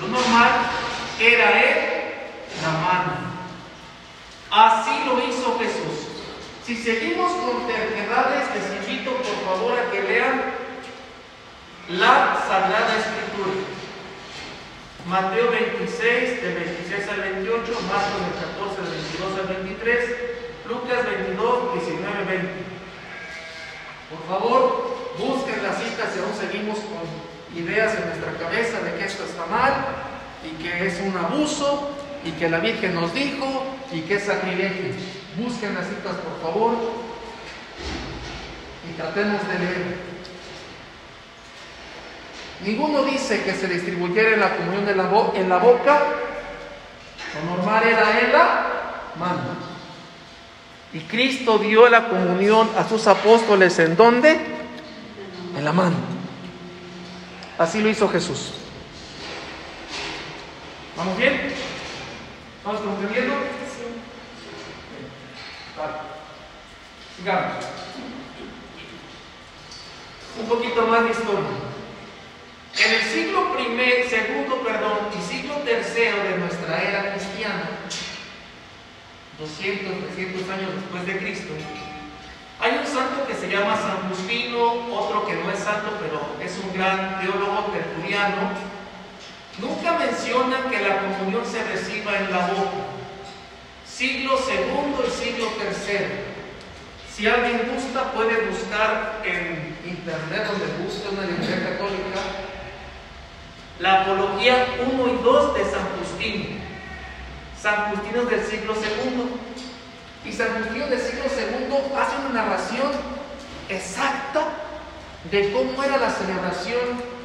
Lo 0.00 0.08
normal 0.08 0.50
era 1.20 1.62
él 1.62 1.96
la 2.62 2.70
mano. 2.70 3.26
Así 4.50 5.04
lo 5.04 5.18
hizo 5.18 5.58
Jesús. 5.58 6.08
Si 6.64 6.76
seguimos 6.76 7.30
con 7.32 7.66
terquedades, 7.66 8.48
les 8.54 8.88
invito 8.88 9.12
por 9.12 9.44
favor 9.44 9.78
a 9.78 9.90
que 9.90 10.02
lean 10.02 10.42
la 11.88 12.42
Sagrada 12.48 12.96
Escritura. 12.98 13.52
Mateo 15.06 15.52
26, 15.52 16.42
del 16.42 16.54
26 16.54 17.08
al 17.08 17.20
28, 17.20 17.62
Marcos 17.86 18.26
del 18.26 18.34
14, 18.42 18.82
del 18.82 18.90
22 18.90 19.38
al 19.38 19.46
23, 19.62 20.16
Lucas 20.66 21.06
22, 21.06 21.74
19, 21.74 22.24
20. 22.26 22.50
Por 24.10 24.22
favor, 24.26 24.96
busquen 25.16 25.62
las 25.62 25.78
citas 25.78 26.10
si 26.12 26.18
aún 26.18 26.34
seguimos 26.34 26.78
con 26.90 27.06
ideas 27.54 27.94
en 27.94 28.06
nuestra 28.06 28.32
cabeza 28.34 28.80
de 28.80 28.98
que 28.98 29.04
esto 29.04 29.22
está 29.24 29.46
mal 29.46 29.74
y 30.42 30.60
que 30.60 30.88
es 30.88 31.00
un 31.00 31.16
abuso 31.16 31.90
y 32.24 32.32
que 32.32 32.50
la 32.50 32.58
Virgen 32.58 32.96
nos 32.96 33.14
dijo 33.14 33.46
y 33.92 34.00
que 34.00 34.16
es 34.16 34.24
sacrilegio. 34.24 34.90
Busquen 35.38 35.74
las 35.74 35.86
citas, 35.86 36.16
por 36.16 36.42
favor, 36.42 36.74
y 38.90 38.92
tratemos 38.96 39.46
de 39.46 39.58
leer. 39.60 40.15
Ninguno 42.64 43.02
dice 43.04 43.42
que 43.42 43.52
se 43.52 43.68
distribuyera 43.68 44.36
la 44.36 44.56
comunión 44.56 44.88
en 44.88 44.96
la, 44.96 45.10
en 45.34 45.48
la 45.48 45.58
boca, 45.58 46.00
lo 47.34 47.56
normal 47.56 47.82
era 47.86 48.20
en 48.20 48.32
la 48.32 48.66
mano. 49.18 49.76
Y 50.92 51.00
Cristo 51.00 51.58
dio 51.58 51.88
la 51.88 52.08
comunión 52.08 52.70
a 52.76 52.88
sus 52.88 53.06
apóstoles 53.06 53.78
en 53.78 53.96
dónde? 53.96 54.40
En 55.56 55.64
la 55.64 55.72
mano. 55.72 55.96
Así 57.58 57.82
lo 57.82 57.88
hizo 57.88 58.08
Jesús. 58.08 58.52
¿Vamos 60.96 61.18
bien? 61.18 61.52
¿Estamos 62.58 62.80
comprendiendo? 62.80 63.34
Sí. 63.34 63.84
Sigamos. 67.18 67.64
Un 70.40 70.46
poquito 70.48 70.86
más 70.86 71.04
de 71.04 71.10
historia. 71.10 71.65
En 72.78 72.92
el 72.92 73.02
siglo 73.02 73.54
primer, 73.54 74.08
segundo, 74.08 74.62
perdón, 74.62 75.08
y 75.18 75.22
siglo 75.22 75.54
tercero 75.64 76.22
de 76.24 76.36
nuestra 76.36 76.82
era 76.82 77.14
cristiana, 77.14 77.70
200, 79.38 80.14
300 80.14 80.50
años 80.50 80.74
después 80.74 81.06
de 81.06 81.18
Cristo, 81.18 81.54
hay 82.60 82.78
un 82.78 82.86
santo 82.86 83.26
que 83.26 83.34
se 83.34 83.48
llama 83.48 83.76
San 83.76 84.08
Justino, 84.08 84.88
otro 84.94 85.26
que 85.26 85.34
no 85.36 85.50
es 85.50 85.58
santo, 85.58 85.98
pero 86.00 86.20
es 86.44 86.58
un 86.58 86.72
gran 86.72 87.20
teólogo 87.20 87.72
tertuliano. 87.72 88.50
Nunca 89.58 89.98
menciona 89.98 90.68
que 90.70 90.80
la 90.80 91.00
comunión 91.00 91.44
se 91.44 91.64
reciba 91.64 92.16
en 92.16 92.30
la 92.30 92.46
boca. 92.48 92.92
Siglo 93.86 94.38
segundo 94.38 95.04
y 95.06 95.10
siglo 95.10 95.48
tercero. 95.58 96.36
Si 97.10 97.26
alguien 97.26 97.70
gusta, 97.74 98.12
puede 98.12 98.46
buscar 98.46 99.22
en 99.24 99.76
internet 99.84 100.46
donde 100.46 100.66
busque 100.84 101.08
una 101.08 101.24
iglesia 101.24 101.70
católica 101.70 102.35
la 103.78 104.02
apología 104.02 104.66
1 104.92 105.08
y 105.08 105.22
2 105.22 105.54
de 105.54 105.64
San 105.64 105.86
Justino. 105.98 106.44
San 107.60 107.90
Justino 107.90 108.24
del 108.24 108.44
siglo 108.44 108.74
segundo. 108.74 109.38
Y 110.24 110.32
San 110.32 110.48
Justino 110.62 110.86
del 110.86 111.00
siglo 111.00 111.24
II 111.24 111.76
hace 111.96 112.16
una 112.16 112.42
narración 112.42 112.90
exacta 113.68 114.48
de 115.30 115.52
cómo 115.52 115.82
era 115.82 115.98
la 115.98 116.10
celebración 116.10 116.80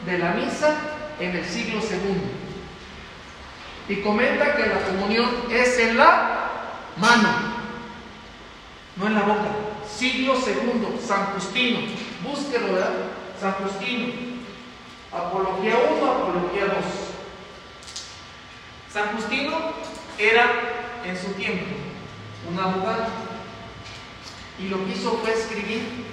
de 0.06 0.18
la 0.18 0.32
misa 0.32 0.76
en 1.20 1.36
el 1.36 1.46
siglo 1.46 1.80
II. 1.80 2.22
Y 3.88 4.02
comenta 4.02 4.56
que 4.56 4.68
la 4.68 4.82
comunión 4.82 5.30
es 5.52 5.80
en 5.80 5.98
la 5.98 6.50
mano, 6.98 7.30
no 8.98 9.08
en 9.08 9.16
la 9.16 9.22
boca. 9.22 9.48
Siglo 9.88 10.36
II, 10.36 11.00
San 11.06 11.26
Justino. 11.34 11.80
Búsquelo, 12.24 12.74
¿verdad? 12.74 12.92
San 13.40 13.54
Justino. 13.54 14.31
Apología 15.12 15.76
1, 16.00 16.12
Apología 16.12 16.66
2. 16.66 16.76
San 18.94 19.08
Justino 19.16 19.58
era 20.18 20.46
en 21.06 21.18
su 21.18 21.34
tiempo 21.34 21.66
un 22.50 22.58
abogado. 22.58 23.08
Y 24.58 24.70
lo 24.70 24.86
que 24.86 24.92
hizo 24.92 25.18
fue 25.18 25.34
escribir 25.34 26.06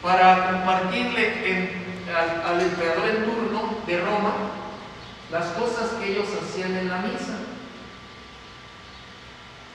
para 0.00 0.52
compartirle 0.52 1.70
al, 2.46 2.60
emperador 2.60 3.08
en 3.08 3.24
turno 3.24 3.74
de 3.86 4.00
Roma 4.00 4.32
las 5.30 5.46
cosas 5.48 5.90
que 5.92 6.12
ellos 6.12 6.28
hacían 6.42 6.76
en 6.76 6.88
la 6.88 6.98
misa. 6.98 7.38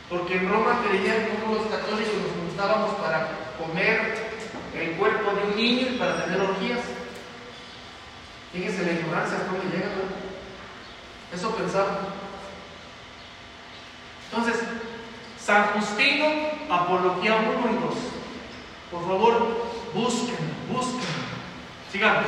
Porque 0.10 0.38
en 0.38 0.50
Roma 0.50 0.82
creían 0.88 1.26
que 1.26 1.54
los 1.54 1.68
católicos 1.68 2.14
nos 2.14 2.48
juntábamos 2.48 2.96
para 2.96 3.28
comer 3.60 4.28
el 4.76 4.92
cuerpo 4.92 5.32
de 5.32 5.44
un 5.44 5.56
niño 5.56 5.88
y 5.92 5.98
para 5.98 6.24
tener 6.24 6.42
orgías. 6.42 6.97
Fíjense 8.54 8.86
la 8.86 8.92
ignorancia 8.92 9.38
hasta 9.38 9.52
dónde 9.52 9.76
llega. 9.76 9.90
Eso 11.34 11.56
pensaban. 11.56 11.98
Entonces, 14.32 14.64
San 15.40 15.64
Justino, 15.68 16.26
Apología 16.70 17.36
1 17.36 17.72
y 17.72 17.84
2. 17.84 17.96
Por 18.92 19.02
favor, 19.02 19.70
busquen, 19.94 20.36
busquen. 20.72 21.08
Sigamos. 21.92 22.26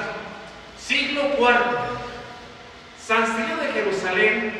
Siglo 0.77 1.21
IV. 1.38 1.99
San 3.09 3.25
Ciro 3.25 3.57
de 3.57 3.71
Jerusalén, 3.71 4.53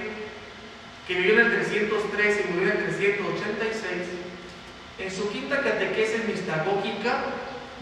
que 1.08 1.14
vivió 1.14 1.34
en 1.34 1.40
el 1.42 1.52
303 1.52 2.46
y 2.46 2.54
murió 2.54 2.72
en 2.72 2.78
el 2.78 2.84
386, 2.86 4.08
en 4.98 5.12
su 5.12 5.30
quinta 5.32 5.62
catequesis 5.62 6.28
mistagógica 6.28 7.26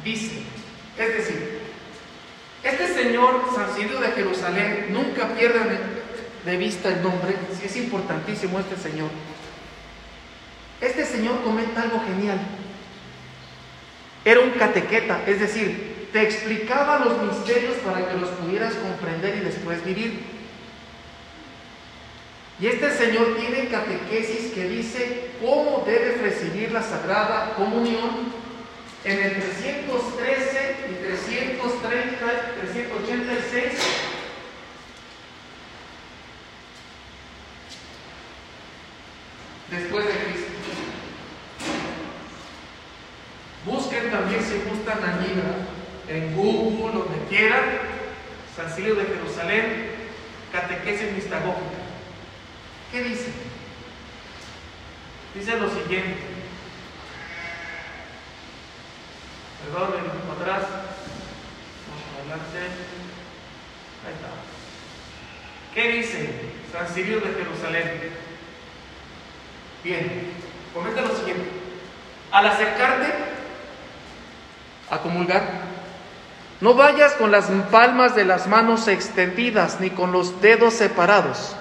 dice, 0.04 0.42
es 0.98 1.08
decir, 1.08 1.62
este 2.64 2.88
señor 2.94 3.44
San 3.54 3.76
de 3.76 4.12
Jerusalén, 4.16 4.88
nunca 4.90 5.28
pierdan 5.36 5.80
de 6.46 6.58
vista 6.58 6.90
el 6.90 7.04
nombre, 7.04 7.36
si 7.60 7.66
es 7.66 7.78
importantísimo 7.78 8.60
este 8.60 8.78
señor. 8.78 9.10
Este 10.82 11.06
señor 11.06 11.42
comenta 11.44 11.82
algo 11.82 12.02
genial. 12.06 12.40
Era 14.24 14.42
un 14.42 14.52
catequeta, 14.52 15.24
es 15.26 15.40
decir, 15.40 16.10
te 16.12 16.22
explicaba 16.22 17.00
los 17.00 17.22
misterios 17.22 17.76
para 17.86 18.08
que 18.10 18.18
los 18.18 18.30
pudieras 18.30 18.74
comprender 18.76 19.38
y 19.38 19.40
después 19.42 19.84
vivir. 19.86 20.24
Y 22.60 22.68
este 22.68 22.92
señor 22.92 23.38
tiene 23.38 23.68
catequesis 23.68 24.52
que 24.52 24.68
dice 24.68 25.30
cómo 25.42 25.84
debes 25.86 26.20
recibir 26.22 26.72
la 26.72 26.82
Sagrada 26.82 27.54
Comunión 27.56 28.34
en 29.04 29.24
el 29.24 29.34
313 29.36 30.76
y 30.90 30.94
330, 31.06 32.56
386. 32.62 33.64
Después 39.70 40.06
de 40.06 40.12
Cristo. 40.12 40.52
Busquen 43.66 44.12
también 44.12 44.42
si 44.42 44.70
gustan 44.70 45.04
allí, 45.04 45.34
en 46.08 46.36
Google, 46.36 47.00
donde 47.00 47.26
quieran, 47.28 47.64
San 48.56 48.74
Silio 48.74 48.96
de 48.96 49.04
Jerusalén, 49.04 49.92
catequesis 50.54 51.12
mistagógica. 51.12 51.78
¿Qué 52.92 53.04
dice? 53.04 53.28
Dice 55.36 55.60
lo 55.60 55.70
siguiente. 55.70 56.27
Perdón, 59.72 59.94
un 59.94 60.42
atrás. 60.42 60.64
Vamos 61.88 62.04
adelante. 62.20 62.58
Ahí 64.06 64.14
está. 64.14 64.30
¿Qué 65.74 65.92
dice 65.92 66.30
San 66.72 66.88
Silio 66.94 67.20
de 67.20 67.34
Jerusalén? 67.34 68.14
Bien, 69.84 70.34
comenta 70.74 71.02
lo 71.02 71.16
siguiente. 71.16 71.50
Al 72.32 72.48
acercarte 72.48 73.14
a 74.90 74.98
comulgar, 75.00 75.44
no 76.62 76.74
vayas 76.74 77.14
con 77.14 77.32
las 77.32 77.46
palmas 77.72 78.16
de 78.16 78.26
las 78.26 78.48
manos 78.48 78.88
extendidas 78.88 79.80
ni 79.80 79.90
con 79.90 80.12
los 80.12 80.42
dedos 80.42 80.74
separados 80.74 81.56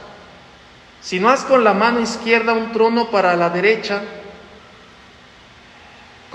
si 1.07 1.21
no 1.21 1.29
has 1.29 1.45
con 1.45 1.63
la 1.63 1.73
mano 1.73 2.01
izquierda 2.01 2.53
un 2.53 2.73
trono 2.73 3.13
para 3.13 3.37
la 3.37 3.49
derecha, 3.49 4.03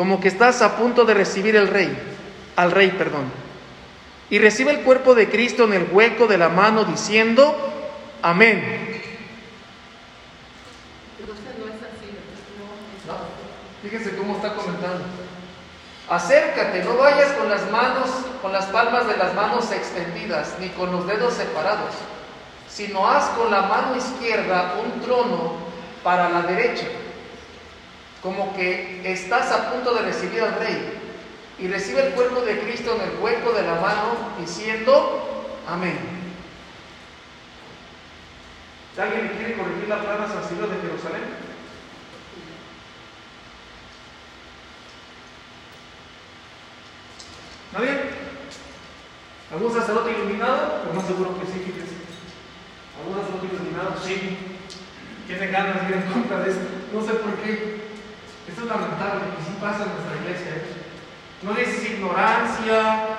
como 0.01 0.19
que 0.19 0.29
estás 0.29 0.63
a 0.63 0.77
punto 0.77 1.05
de 1.05 1.13
recibir 1.13 1.55
el 1.55 1.67
rey, 1.67 1.95
al 2.55 2.71
rey, 2.71 2.89
perdón. 2.89 3.31
Y 4.31 4.39
recibe 4.39 4.71
el 4.71 4.79
cuerpo 4.79 5.13
de 5.13 5.29
Cristo 5.29 5.65
en 5.65 5.73
el 5.73 5.89
hueco 5.91 6.25
de 6.25 6.39
la 6.39 6.49
mano 6.49 6.85
diciendo, 6.85 7.55
amén. 8.23 8.99
fíjense 13.83 14.15
cómo 14.15 14.37
está 14.37 14.55
comentando. 14.55 15.03
Acércate, 16.09 16.83
no 16.83 16.97
vayas 16.97 17.33
con 17.33 17.47
las 17.47 17.69
manos, 17.69 18.09
con 18.41 18.51
las 18.51 18.65
palmas 18.65 19.05
de 19.05 19.17
las 19.17 19.35
manos 19.35 19.71
extendidas, 19.71 20.55
ni 20.59 20.69
con 20.69 20.91
los 20.91 21.05
dedos 21.05 21.35
separados 21.35 21.93
sino 22.67 23.07
haz 23.07 23.25
con 23.37 23.51
la 23.51 23.63
mano 23.63 23.95
izquierda 23.97 24.75
un 24.83 25.01
trono 25.01 25.57
para 26.03 26.29
la 26.29 26.41
derecha, 26.41 26.87
como 28.21 28.55
que 28.55 29.01
estás 29.03 29.51
a 29.51 29.71
punto 29.71 29.93
de 29.93 30.03
recibir 30.03 30.41
al 30.41 30.55
rey, 30.55 30.99
y 31.59 31.67
recibe 31.67 32.07
el 32.07 32.13
cuerpo 32.13 32.41
de 32.41 32.59
Cristo 32.59 32.95
en 32.95 33.09
el 33.09 33.19
hueco 33.19 33.51
de 33.51 33.61
la 33.63 33.75
mano, 33.75 34.33
diciendo, 34.39 35.53
amén. 35.67 36.21
¿Alguien 38.99 39.29
quiere 39.37 39.55
corregir 39.55 39.87
la 39.87 40.01
plana 40.01 40.27
San 40.27 40.43
Ciro 40.43 40.67
de 40.67 40.81
Jerusalén? 40.81 41.21
¿Nadie? 47.73 48.21
¿Algún 49.51 49.73
sacerdote 49.73 50.11
iluminado? 50.11 50.81
Pues 50.83 50.95
no 50.95 51.07
seguro 51.07 51.39
que 51.39 51.45
sí, 51.45 51.59
que 51.59 51.81
algunos 53.01 53.27
son 53.27 53.49
iluminados, 53.49 54.03
sí, 54.03 54.37
tienen 55.25 55.51
ganas 55.51 55.81
de 55.81 55.89
ir 55.89 56.03
en 56.03 56.11
contra 56.11 56.39
de 56.39 56.51
esto. 56.51 56.63
No 56.93 57.01
sé 57.01 57.13
por 57.13 57.33
qué. 57.35 57.80
Esto 58.47 58.61
es 58.61 58.67
lamentable, 58.67 59.21
y 59.39 59.43
sí 59.45 59.57
pasa 59.59 59.83
en 59.85 59.93
nuestra 59.93 60.15
iglesia. 60.21 60.63
No 61.43 61.55
sé 61.55 61.65
si 61.65 61.71
es 61.71 61.91
ignorancia, 61.91 63.17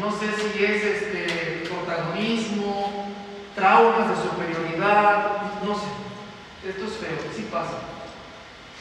no 0.00 0.10
sé 0.10 0.26
si 0.34 0.64
es 0.64 0.84
este, 0.84 1.68
protagonismo, 1.68 3.12
traumas 3.54 4.08
de 4.10 4.16
superioridad, 4.16 5.62
no 5.64 5.74
sé. 5.74 5.86
Esto 6.68 6.84
es 6.84 6.92
feo, 6.96 7.18
sí 7.34 7.48
pasa. 7.50 7.94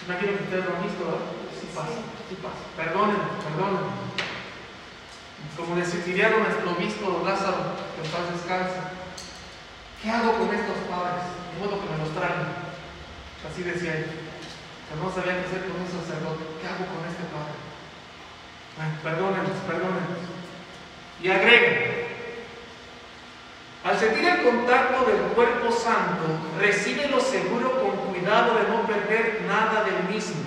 Imagino 0.05 0.37
que 0.37 0.43
ustedes 0.43 0.65
lo 0.65 0.75
han 0.75 0.83
visto. 0.83 1.03
Sí 1.59 1.67
pasa, 1.73 1.99
sí 2.29 2.35
pasa. 2.41 2.61
Perdónenme, 2.75 3.39
perdónenme. 3.43 4.03
Como 5.55 5.75
diría 5.75 6.29
nuestro 6.29 6.71
obispo 6.71 7.21
Lázaro, 7.23 7.77
que 7.95 8.05
en 8.05 8.11
paz 8.11 8.33
descanse. 8.33 8.79
¿Qué 10.01 10.09
hago 10.09 10.33
con 10.33 10.53
estos 10.53 10.77
padres? 10.89 11.23
De 11.53 11.59
modo 11.63 11.79
que 11.79 11.89
me 11.89 11.97
los 12.03 12.13
traigan. 12.15 12.51
Así 13.47 13.63
decía 13.63 13.93
él. 13.95 14.32
Que 14.89 14.95
no 14.99 15.11
sabía 15.13 15.39
qué 15.39 15.45
hacer 15.47 15.69
con 15.69 15.81
un 15.81 15.87
sacerdote. 15.87 16.43
¿Qué 16.61 16.67
hago 16.67 16.85
con 16.89 17.01
este 17.07 17.23
padre? 17.31 17.55
Perdónenos, 19.03 19.57
perdónenos. 19.67 20.21
Y 21.21 21.29
agrega, 21.29 22.03
al 23.83 23.99
sentir 23.99 24.25
el 24.25 24.43
contacto 24.43 25.05
del 25.05 25.21
cuerpo 25.35 25.71
santo, 25.71 26.23
recibe 26.59 27.07
lo 27.09 27.19
seguro 27.19 27.81
con 27.81 28.11
cuidado 28.11 28.55
de 28.55 28.69
no 28.69 28.87
perder 28.87 29.41
nada 29.47 29.83
del 29.83 30.13
mismo. 30.13 30.41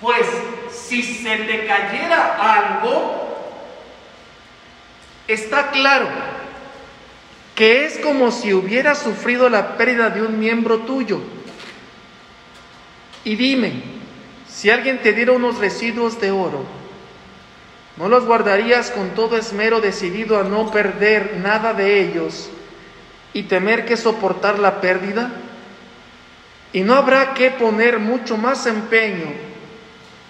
Pues 0.00 0.26
si 0.70 1.02
se 1.02 1.36
te 1.36 1.66
cayera 1.66 2.36
algo, 2.40 3.22
está 5.26 5.70
claro 5.70 6.08
que 7.54 7.84
es 7.84 7.98
como 7.98 8.30
si 8.30 8.52
hubieras 8.52 8.98
sufrido 8.98 9.48
la 9.48 9.76
pérdida 9.76 10.10
de 10.10 10.22
un 10.22 10.38
miembro 10.38 10.80
tuyo. 10.80 11.20
Y 13.24 13.36
dime, 13.36 13.72
si 14.48 14.70
alguien 14.70 15.00
te 15.00 15.12
diera 15.12 15.32
unos 15.32 15.58
residuos 15.58 16.20
de 16.20 16.30
oro, 16.30 16.64
¿no 17.96 18.08
los 18.08 18.24
guardarías 18.24 18.90
con 18.90 19.10
todo 19.10 19.36
esmero 19.36 19.80
decidido 19.80 20.38
a 20.38 20.44
no 20.44 20.70
perder 20.70 21.36
nada 21.42 21.72
de 21.72 22.00
ellos 22.00 22.50
y 23.32 23.44
temer 23.44 23.84
que 23.84 23.96
soportar 23.96 24.58
la 24.58 24.80
pérdida? 24.80 25.30
Y 26.72 26.80
no 26.82 26.94
habrá 26.94 27.34
que 27.34 27.50
poner 27.50 27.98
mucho 27.98 28.36
más 28.36 28.66
empeño 28.66 29.26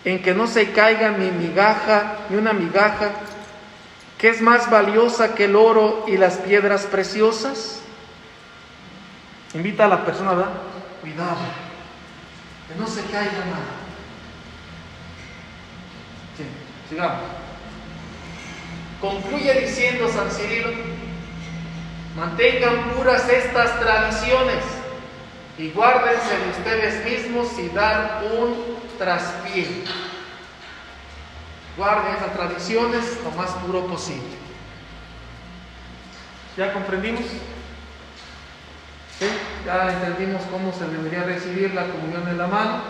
en 0.05 0.23
que 0.23 0.35
no 0.35 0.47
se 0.47 0.73
caiga 0.73 1.11
ni 1.11 1.31
migaja, 1.31 2.19
ni 2.29 2.37
una 2.37 2.53
migaja, 2.53 3.13
que 4.19 4.29
es 4.29 4.41
más 4.41 4.71
valiosa 4.71 5.35
que 5.35 5.45
el 5.45 5.57
oro 5.57 6.05
y 6.09 6.17
las 6.17 6.37
piedras 6.39 6.85
preciosas. 6.85 7.81
Invita 9.55 9.85
a 9.85 9.89
la 9.89 10.05
persona, 10.05 10.33
¿verdad? 10.33 10.53
Cuidado, 11.01 11.37
que 12.73 12.81
no 12.81 12.87
se 12.87 13.03
caiga 13.03 13.45
nada. 13.45 13.73
Sí, 16.37 16.45
sigamos. 16.89 17.23
Concluye 19.01 19.61
diciendo 19.61 20.09
San 20.09 20.31
Cirilo, 20.31 20.71
mantengan 22.17 22.91
puras 22.91 23.29
estas 23.29 23.79
tradiciones 23.81 24.63
y 25.59 25.71
guárdense 25.71 26.39
de 26.39 26.51
ustedes 26.51 27.05
mismos 27.05 27.59
y 27.59 27.69
dan 27.71 28.25
un 28.39 28.79
traspié. 28.99 29.85
Guarden 31.77 32.15
esas 32.15 32.35
tradiciones 32.35 33.19
lo 33.25 33.31
más 33.33 33.51
puro 33.65 33.87
posible. 33.87 34.37
¿Ya 36.57 36.73
comprendimos? 36.73 37.25
¿Sí? 39.23 39.29
Ya 39.65 39.93
entendimos 39.93 40.43
cómo 40.51 40.73
se 40.73 40.89
debería 40.89 41.23
recibir 41.23 41.75
la 41.75 41.87
comunión 41.87 42.27
en 42.27 42.39
la 42.39 42.47
mano. 42.49 42.83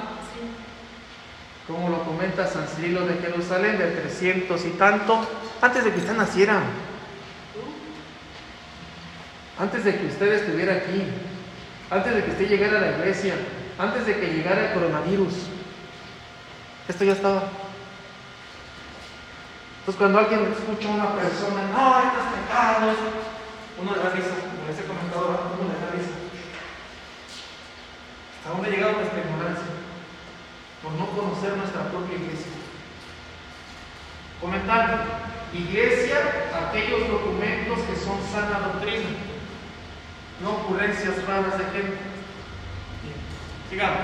Como 1.66 1.90
lo 1.90 2.02
comenta 2.04 2.46
San 2.46 2.66
Cirilo 2.66 3.06
de 3.06 3.16
Jerusalén, 3.16 3.76
de 3.76 3.88
300 3.88 4.64
y 4.64 4.70
tanto, 4.70 5.26
antes 5.60 5.84
de 5.84 5.92
que 5.92 5.98
usted 5.98 6.16
naciera. 6.16 6.62
Antes 9.58 9.84
de 9.84 9.98
que 9.98 10.06
usted 10.06 10.32
estuviera 10.32 10.74
aquí 10.76 11.04
antes 11.92 12.14
de 12.14 12.24
que 12.24 12.30
usted 12.30 12.48
llegara 12.48 12.78
a 12.78 12.80
la 12.80 12.90
iglesia, 12.92 13.34
antes 13.78 14.06
de 14.06 14.18
que 14.18 14.26
llegara 14.32 14.68
el 14.68 14.72
coronavirus. 14.72 15.34
Esto 16.88 17.04
ya 17.04 17.12
estaba. 17.12 17.42
Entonces 19.80 19.98
cuando 19.98 20.18
alguien 20.18 20.40
escucha 20.56 20.88
a 20.88 20.92
una 20.92 21.14
persona, 21.14 21.68
no, 21.70 21.98
esto 21.98 22.18
es 22.18 22.40
pecado, 22.40 22.96
uno 23.78 23.92
le 23.94 24.02
da 24.02 24.10
risa, 24.10 24.28
como 24.40 24.68
les 24.68 24.78
he 24.78 24.84
comentado, 24.84 25.52
uno 25.60 25.68
le 25.68 25.84
da 25.84 25.92
risa. 25.92 26.16
¿Hasta 28.42 28.50
dónde 28.50 28.68
ha 28.68 28.72
llegado 28.72 28.94
nuestra 28.94 29.20
ignorancia? 29.20 29.72
Por 30.82 30.92
no 30.92 31.06
conocer 31.06 31.56
nuestra 31.56 31.82
propia 31.90 32.16
iglesia. 32.16 32.50
Comentando, 34.40 34.98
iglesia, 35.54 36.18
aquellos 36.66 37.06
documentos 37.08 37.78
que 37.86 37.94
son 37.94 38.18
sana 38.32 38.58
doctrina 38.66 39.06
no 40.42 40.50
ocurrencias 40.56 41.24
raras 41.24 41.56
de 41.56 41.64
gente. 41.66 41.98
sigamos. 43.70 44.02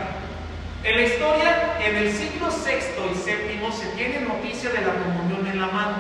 En 0.85 0.97
la 0.97 1.03
historia, 1.03 1.77
en 1.85 1.97
el 1.97 2.13
siglo 2.13 2.47
VI 2.49 2.73
y 3.11 3.59
VII 3.59 3.73
se 3.73 3.87
tiene 3.97 4.21
noticia 4.21 4.71
de 4.71 4.83
la 4.83 4.95
comunión 4.95 5.45
en 5.47 5.61
la 5.61 5.67
mano. 5.67 5.97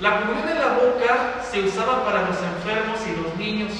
La 0.00 0.20
comunión 0.20 0.48
en 0.48 0.58
la 0.58 0.72
boca 0.74 1.40
se 1.48 1.60
usaba 1.60 2.04
para 2.04 2.22
los 2.22 2.36
enfermos 2.42 2.98
y 3.06 3.22
los 3.22 3.36
niños. 3.36 3.72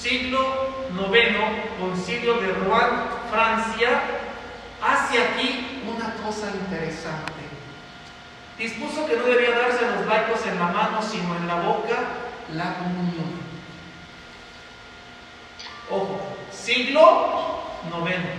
Siglo 0.00 0.88
IX, 0.96 1.36
concilio 1.78 2.40
de 2.40 2.52
Rouen, 2.54 2.88
Francia, 3.30 4.00
hace 4.80 5.22
aquí 5.22 5.82
una 5.86 6.14
cosa 6.24 6.46
interesante. 6.54 7.42
Dispuso 8.56 9.06
que 9.06 9.16
no 9.16 9.24
debía 9.24 9.50
darse 9.50 9.84
a 9.84 9.90
los 9.90 10.06
laicos 10.06 10.46
en 10.46 10.58
la 10.58 10.68
mano, 10.68 11.02
sino 11.02 11.36
en 11.36 11.46
la 11.46 11.56
boca, 11.56 11.98
la 12.54 12.78
comunión. 12.78 13.40
Ojo, 15.90 16.34
siglo 16.50 17.60
noveno. 17.90 18.30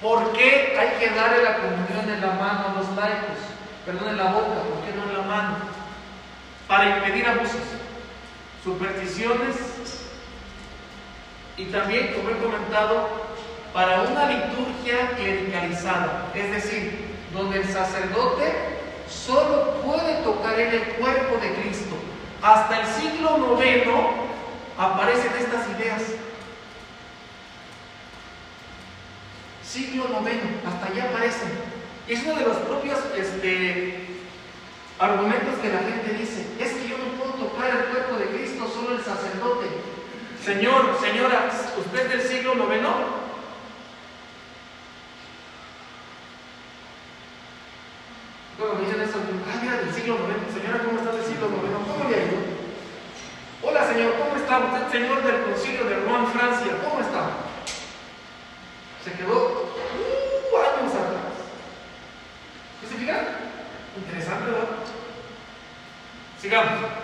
¿Por 0.00 0.30
qué 0.30 0.76
hay 0.78 1.00
que 1.00 1.12
darle 1.12 1.42
la 1.42 1.56
comunión 1.56 2.08
en 2.08 2.20
la 2.20 2.34
mano 2.34 2.66
a 2.68 2.78
los 2.78 2.88
laicos? 2.94 3.38
Perdón, 3.84 4.10
en 4.10 4.16
la 4.16 4.30
boca, 4.30 4.62
¿por 4.62 4.84
qué 4.84 4.96
no 4.96 5.10
en 5.10 5.18
la 5.18 5.24
mano? 5.24 5.56
Para 6.68 6.98
impedir 6.98 7.26
abusos, 7.26 7.87
supersticiones 8.64 9.56
y 11.56 11.64
también, 11.66 12.14
como 12.14 12.30
he 12.30 12.38
comentado, 12.38 13.08
para 13.72 14.02
una 14.02 14.30
liturgia 14.30 15.10
clericalizada, 15.16 16.30
es 16.34 16.50
decir, 16.50 17.08
donde 17.32 17.60
el 17.60 17.68
sacerdote 17.68 18.52
solo 19.08 19.80
puede 19.84 20.22
tocar 20.22 20.58
en 20.58 20.72
el 20.74 20.82
cuerpo 20.94 21.36
de 21.38 21.52
Cristo 21.54 21.96
hasta 22.42 22.80
el 22.80 22.86
siglo 22.86 23.58
IX 23.60 23.90
aparecen 24.78 25.32
estas 25.38 25.68
ideas. 25.76 26.02
Siglo 29.64 30.04
IX, 30.04 30.66
hasta 30.66 30.86
allá 30.86 31.04
aparecen. 31.10 31.50
Es 32.06 32.22
uno 32.22 32.36
de 32.36 32.46
los 32.46 32.56
propios 32.58 32.98
este, 33.16 34.06
argumentos 34.98 35.58
que 35.60 35.68
la 35.68 35.80
gente 35.80 36.14
dice. 36.16 36.46
Es 36.60 36.72
que 36.72 36.88
yo 36.88 36.96
no 36.98 37.18
puedo 37.18 37.48
tocar 37.48 37.70
el 37.70 37.84
cuerpo 37.86 38.17
solo 38.78 38.96
el 38.96 39.04
sacerdote. 39.04 39.66
Señor, 40.44 40.96
señora, 41.00 41.50
¿usted 41.78 42.00
es 42.00 42.10
del 42.10 42.22
siglo 42.22 42.54
IX? 42.54 42.86
Cuando 48.56 48.74
me 48.76 48.86
dicen 48.86 49.00
eso, 49.02 49.18
ah, 49.18 49.58
mira, 49.60 49.76
del 49.78 49.92
siglo 49.92 50.14
IX, 50.14 50.54
señora, 50.54 50.84
¿cómo 50.84 50.98
está 50.98 51.12
del 51.12 51.24
siglo 51.24 51.46
IX? 51.48 51.58
¿Cómo 51.90 52.08
le 52.08 52.16
ha 52.16 52.22
ido? 52.22 52.38
Hola, 53.62 53.86
señor, 53.92 54.14
¿cómo 54.14 54.36
está? 54.36 54.58
Usted, 54.58 54.90
señor 54.92 55.22
del 55.22 55.42
concilio 55.42 55.84
de 55.84 55.96
Rouen, 55.96 56.26
Francia, 56.28 56.72
¿cómo 56.84 57.00
está? 57.00 57.30
Se 59.04 59.12
quedó 59.12 59.74
uh, 59.74 60.56
años 60.56 60.94
atrás. 60.94 61.34
¿Qué 62.80 62.86
se 62.86 62.94
Interesante, 63.98 64.50
¿verdad? 64.50 64.68
Sigamos. 66.40 66.97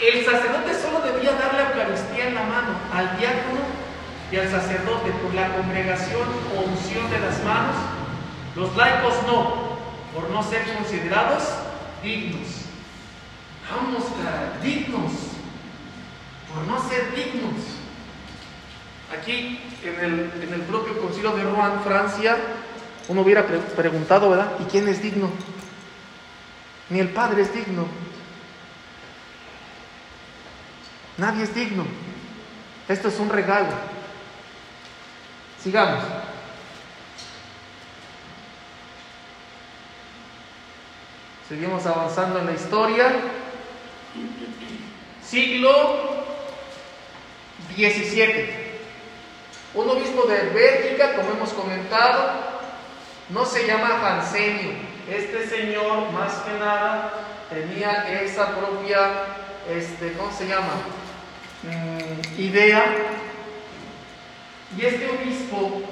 El 0.00 0.24
sacerdote 0.24 0.74
solo 0.80 1.00
debía 1.00 1.32
dar 1.32 1.54
la 1.54 1.70
Eucaristía 1.70 2.28
en 2.28 2.34
la 2.34 2.44
mano 2.44 2.78
al 2.94 3.18
diácono 3.18 3.60
y 4.30 4.36
al 4.36 4.48
sacerdote 4.48 5.10
por 5.22 5.34
la 5.34 5.52
congregación 5.56 6.28
o 6.54 6.70
unción 6.70 7.10
de 7.10 7.18
las 7.18 7.42
manos. 7.42 7.74
Los 8.54 8.76
laicos 8.76 9.14
no, 9.26 9.78
por 10.14 10.30
no 10.30 10.42
ser 10.44 10.62
considerados 10.72 11.42
dignos. 12.02 12.46
Vamos, 13.70 14.04
cara, 14.22 14.52
dignos. 14.62 15.12
Por 16.54 16.64
no 16.64 16.88
ser 16.88 17.14
dignos. 17.14 17.64
Aquí, 19.18 19.60
en 19.82 20.04
el, 20.04 20.32
en 20.42 20.54
el 20.54 20.60
propio 20.62 21.00
concilio 21.00 21.32
de 21.32 21.42
Rouen, 21.42 21.80
Francia, 21.84 22.36
uno 23.08 23.22
hubiera 23.22 23.44
preguntado, 23.46 24.30
¿verdad? 24.30 24.52
¿Y 24.60 24.64
quién 24.64 24.86
es 24.86 25.02
digno? 25.02 25.30
Ni 26.88 27.00
el 27.00 27.08
Padre 27.08 27.42
es 27.42 27.52
digno. 27.52 27.86
Nadie 31.18 31.42
es 31.42 31.54
digno. 31.54 31.84
Esto 32.88 33.08
es 33.08 33.18
un 33.18 33.28
regalo. 33.28 33.68
Sigamos. 35.60 36.04
Seguimos 41.48 41.84
avanzando 41.86 42.38
en 42.38 42.46
la 42.46 42.52
historia. 42.52 43.12
Siglo 45.22 46.24
XVII. 47.76 48.68
Un 49.74 49.90
obispo 49.90 50.22
de 50.22 50.50
Bélgica, 50.50 51.16
como 51.16 51.30
hemos 51.30 51.52
comentado, 51.52 52.30
no 53.30 53.44
se 53.44 53.66
llama 53.66 53.98
Hansenio. 54.02 54.70
Este 55.10 55.48
señor, 55.48 56.12
más 56.12 56.32
que 56.40 56.58
nada, 56.58 57.12
tenía 57.50 58.22
esa 58.22 58.54
propia, 58.56 59.24
este, 59.68 60.12
¿cómo 60.12 60.30
se 60.32 60.46
llama? 60.46 60.72
Mm, 61.68 62.40
idea 62.40 62.84
Y 64.76 64.84
este 64.84 65.08
obispo 65.10 65.82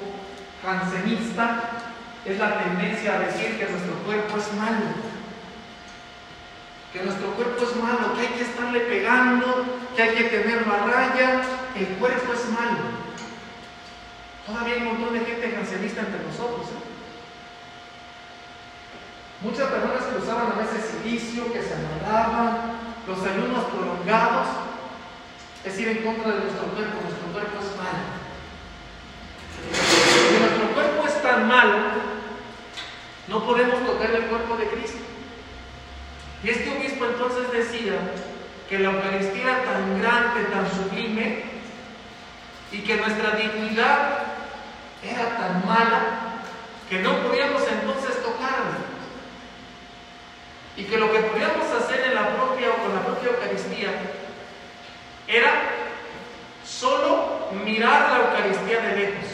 jansenista 0.63 1.69
es 2.25 2.37
la 2.39 2.63
tendencia 2.63 3.15
a 3.15 3.19
decir 3.19 3.57
que 3.57 3.69
nuestro 3.69 3.93
cuerpo 4.05 4.37
es 4.37 4.53
malo. 4.53 4.85
Que 6.93 7.03
nuestro 7.03 7.31
cuerpo 7.31 7.63
es 7.63 7.75
malo, 7.75 8.13
que 8.15 8.21
hay 8.21 8.33
que 8.33 8.41
estarle 8.43 8.79
pegando, 8.81 9.65
que 9.95 10.01
hay 10.01 10.15
que 10.15 10.23
tenerlo 10.25 10.73
a 10.73 10.87
raya. 10.87 11.41
El 11.75 11.87
cuerpo 11.99 12.33
es 12.33 12.49
malo. 12.49 12.97
Todavía 14.45 14.75
hay 14.75 14.81
un 14.81 14.87
montón 14.87 15.13
de 15.13 15.25
gente 15.25 15.51
jansenista 15.51 16.01
entre 16.01 16.23
nosotros. 16.23 16.67
¿eh? 16.67 16.87
Muchas 19.41 19.69
personas 19.69 20.03
que 20.03 20.23
usaban 20.23 20.51
a 20.51 20.55
veces 20.55 20.91
silicio, 20.91 21.51
que 21.51 21.61
se 21.61 21.73
amarraban, 21.73 22.77
los 23.05 23.19
ayunos 23.19 23.65
prolongados, 23.65 24.66
es 25.67 25.79
ir 25.79 25.89
en 25.89 25.97
contra 25.97 26.31
de 26.31 26.39
nuestro 26.39 26.63
cuerpo. 26.67 27.01
Nuestro 27.03 27.27
cuerpo 27.33 27.59
es 27.59 27.77
malo. 27.77 28.03
Si 30.31 30.39
nuestro 30.39 30.67
cuerpo 30.73 31.07
es 31.07 31.21
tan 31.21 31.47
malo, 31.47 31.77
no 33.27 33.45
podemos 33.45 33.85
tocar 33.85 34.11
el 34.11 34.23
cuerpo 34.23 34.55
de 34.55 34.67
Cristo. 34.67 34.99
Y 36.43 36.49
este 36.49 36.69
obispo 36.69 37.05
entonces 37.05 37.51
decía 37.51 37.99
que 38.69 38.79
la 38.79 38.91
Eucaristía 38.91 39.43
era 39.43 39.63
tan 39.63 40.01
grande, 40.01 40.43
tan 40.45 40.69
sublime, 40.71 41.43
y 42.71 42.79
que 42.79 42.97
nuestra 42.97 43.31
dignidad 43.31 44.23
era 45.03 45.37
tan 45.37 45.65
mala 45.65 46.43
que 46.89 46.99
no 46.99 47.23
podíamos 47.23 47.61
entonces 47.67 48.23
tocarla. 48.23 48.87
Y 50.77 50.83
que 50.83 50.97
lo 50.97 51.11
que 51.11 51.19
podíamos 51.19 51.67
hacer 51.71 52.05
en 52.07 52.15
la 52.15 52.35
propia 52.35 52.69
o 52.69 52.83
con 52.83 52.93
la 52.93 53.03
propia 53.03 53.31
Eucaristía 53.31 54.16
era 55.27 55.51
solo 56.65 57.49
mirar 57.65 58.11
la 58.11 58.17
Eucaristía 58.17 58.81
de 58.81 58.95
lejos. 58.95 59.25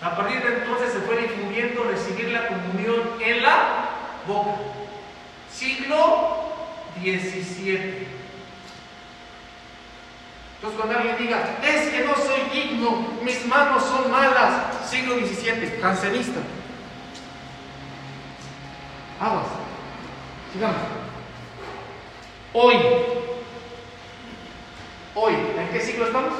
A 0.00 0.14
partir 0.14 0.42
de 0.42 0.58
entonces 0.58 0.92
se 0.92 1.00
fue 1.00 1.16
difundiendo 1.16 1.84
recibir 1.84 2.30
la 2.30 2.48
comunión 2.48 3.02
en 3.20 3.42
la 3.42 3.88
boca. 4.26 4.52
Siglo 5.50 6.36
XVII. 7.00 8.06
Entonces 10.56 10.80
cuando 10.80 10.98
alguien 10.98 11.16
diga, 11.18 11.58
es 11.62 11.88
que 11.90 12.04
no 12.04 12.14
soy 12.14 12.40
digno, 12.52 13.08
mis 13.22 13.44
manos 13.46 13.84
son 13.84 14.10
malas, 14.10 14.88
siglo 14.88 15.16
XVII, 15.16 15.78
cancerista. 15.80 16.40
Aguas. 19.20 19.46
Sigamos. 20.52 20.76
Hoy. 22.52 23.15
Hoy. 25.18 25.32
¿En 25.32 25.68
qué 25.72 25.80
siglo 25.80 26.04
estamos? 26.04 26.34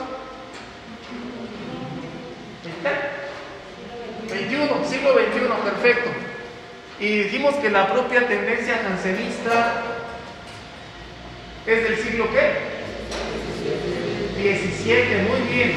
21, 4.31 4.85
siglo 4.85 5.15
XXI, 5.15 5.41
perfecto. 5.65 6.11
Y 7.01 7.23
dijimos 7.23 7.55
que 7.55 7.71
la 7.71 7.91
propia 7.91 8.29
tendencia 8.29 8.83
jansenista 8.83 9.83
es 11.67 11.85
del 11.85 11.97
siglo 11.97 12.27
qué? 12.31 12.77
17, 14.43 15.23
muy 15.23 15.41
bien. 15.55 15.73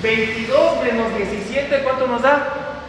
22 0.00 0.84
menos 0.84 1.16
17, 1.16 1.82
¿cuánto 1.82 2.06
nos 2.06 2.22
da? 2.22 2.80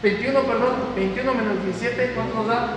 21, 0.00 0.42
perdón, 0.44 0.94
21 0.94 1.34
menos 1.34 1.64
17, 1.64 2.12
¿cuánto 2.14 2.36
nos 2.36 2.46
da? 2.46 2.76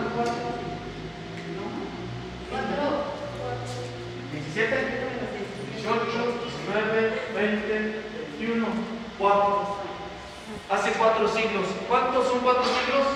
17, 4.33 4.65
18, 4.65 4.71
19, 4.71 5.10
20, 6.73 8.01
21, 8.39 8.67
4. 9.17 9.81
Hace 10.69 10.91
cuatro 10.91 11.27
siglos. 11.27 11.67
¿Cuántos 11.87 12.27
son 12.27 12.39
cuatro 12.39 12.63
siglos? 12.63 13.07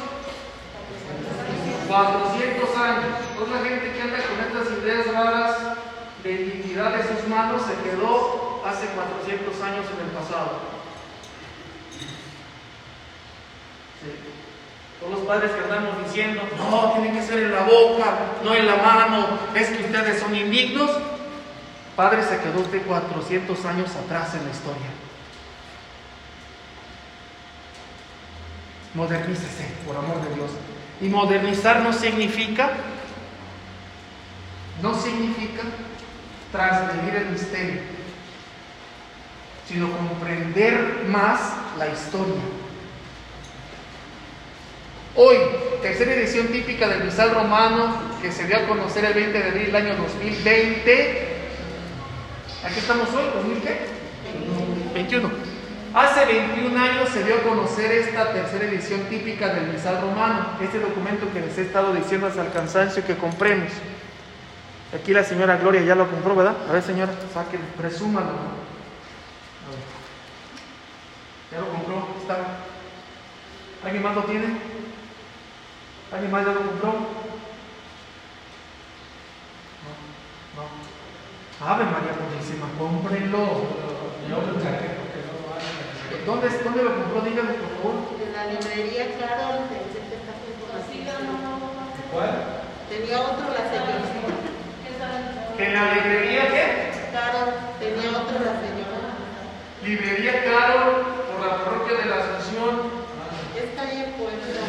400 1.87 2.77
años. 2.77 3.15
Toda 3.37 3.61
la 3.61 3.69
gente 3.69 3.93
que 3.93 4.01
anda 4.01 4.17
con 4.17 4.39
estas 4.39 4.83
ideas 4.83 5.07
raras 5.13 5.57
de 6.23 6.37
dignidad 6.37 6.91
de 6.97 7.03
sus 7.03 7.27
manos 7.29 7.61
se 7.61 7.89
quedó 7.89 8.61
hace 8.65 8.87
400 8.87 9.61
años 9.61 9.85
en 9.93 10.05
el 10.05 10.11
pasado. 10.11 10.75
Todos 14.99 15.19
los 15.19 15.27
padres 15.27 15.51
que 15.51 15.63
andamos 15.63 16.03
diciendo, 16.05 16.41
no, 16.57 16.93
tiene 16.93 17.17
que 17.17 17.25
ser 17.25 17.39
en 17.43 17.51
la 17.51 17.63
boca, 17.63 18.17
no 18.43 18.53
en 18.53 18.65
la 18.65 18.75
mano, 18.77 19.27
es 19.53 19.69
que 19.69 19.85
ustedes 19.85 20.19
son 20.19 20.35
indignos. 20.35 20.89
Padre 21.95 22.23
se 22.23 22.37
quedó 22.39 22.61
de 22.63 22.81
400 22.81 23.65
años 23.65 23.89
atrás 23.95 24.33
en 24.35 24.43
la 24.43 24.51
historia. 24.51 24.87
Modernícese, 28.93 29.65
por 29.85 29.95
amor 29.95 30.21
de 30.27 30.35
Dios. 30.35 30.51
Y 30.99 31.07
modernizar 31.07 31.81
no 31.81 31.93
significa, 31.93 32.71
no 34.81 34.93
significa 34.93 35.63
transgredir 36.51 37.15
el 37.15 37.25
misterio, 37.27 37.81
sino 39.67 39.89
comprender 39.91 41.05
más 41.07 41.53
la 41.77 41.87
historia. 41.87 42.41
Hoy, 45.15 45.37
tercera 45.81 46.13
edición 46.13 46.47
típica 46.47 46.89
del 46.89 47.05
Misal 47.05 47.31
Romano, 47.33 48.01
que 48.21 48.33
se 48.33 48.47
dio 48.47 48.57
a 48.57 48.67
conocer 48.67 49.05
el 49.05 49.13
20 49.13 49.31
de 49.37 49.49
abril 49.49 49.65
del 49.67 49.75
año 49.75 49.95
2020. 49.95 51.34
Aquí 52.65 52.79
estamos 52.79 53.07
hoy, 53.09 53.25
¿2000 53.25 53.61
qué? 53.61 53.85
21. 54.95 55.29
Hace 55.93 56.25
21 56.25 56.83
años 56.83 57.09
se 57.09 57.23
dio 57.23 57.35
a 57.35 57.43
conocer 57.43 57.91
esta 57.91 58.33
tercera 58.33 58.65
edición 58.65 59.01
típica 59.01 59.53
del 59.53 59.67
Misal 59.67 60.01
Romano, 60.01 60.47
este 60.59 60.79
documento 60.79 61.31
que 61.31 61.41
les 61.41 61.55
he 61.59 61.61
estado 61.61 61.93
diciendo 61.93 62.25
hasta 62.25 62.43
el 62.43 62.51
cansancio 62.51 63.05
que 63.05 63.15
compremos. 63.17 63.71
Aquí 64.99 65.13
la 65.13 65.23
señora 65.23 65.57
Gloria 65.57 65.81
ya 65.83 65.93
lo 65.93 66.09
compró, 66.09 66.35
¿verdad? 66.35 66.55
A 66.67 66.73
ver, 66.73 66.81
señora, 66.81 67.13
saquen, 67.33 67.61
presúmalo. 67.77 68.31
Ya 71.51 71.59
lo 71.59 71.69
compró, 71.69 72.07
está. 72.19 72.37
¿Alguien 73.83 74.01
más 74.01 74.15
lo 74.15 74.23
tiene? 74.23 74.57
¿Alguien 76.11 76.31
más 76.31 76.45
ya 76.45 76.51
lo 76.51 76.61
compró? 76.61 76.89
No, 80.55 80.61
no. 80.63 80.84
Ave 81.61 81.85
María 81.85 82.13
Purísima, 82.19 82.67
cómprenlo. 82.77 83.85
¿Dónde, 86.25 86.49
¿Dónde 86.49 86.83
lo 86.83 86.95
compró? 86.95 87.21
Dígame, 87.21 87.53
por 87.53 87.69
favor. 87.77 87.95
En 88.19 88.33
la 88.33 88.45
librería, 88.51 89.15
claro, 89.15 89.63
¿Cuál? 92.11 92.31
Tenía 92.89 93.19
otro 93.21 93.45
la 93.51 93.63
señora. 93.69 94.03
¿En 95.57 95.73
la 95.73 95.93
librería 95.93 96.47
qué? 96.47 96.65
Claro, 97.11 97.39
tenía 97.79 98.09
otro 98.11 98.35
la 98.39 98.55
señora. 98.59 99.15
Librería 99.83 100.43
Caro, 100.43 101.03
por 101.31 101.45
la 101.45 101.57
parroquia 101.57 101.97
de 101.97 102.05
la 102.09 102.15
Asunción. 102.15 103.05
Es 103.55 103.75
calle 103.75 104.15
Puebla. 104.17 104.63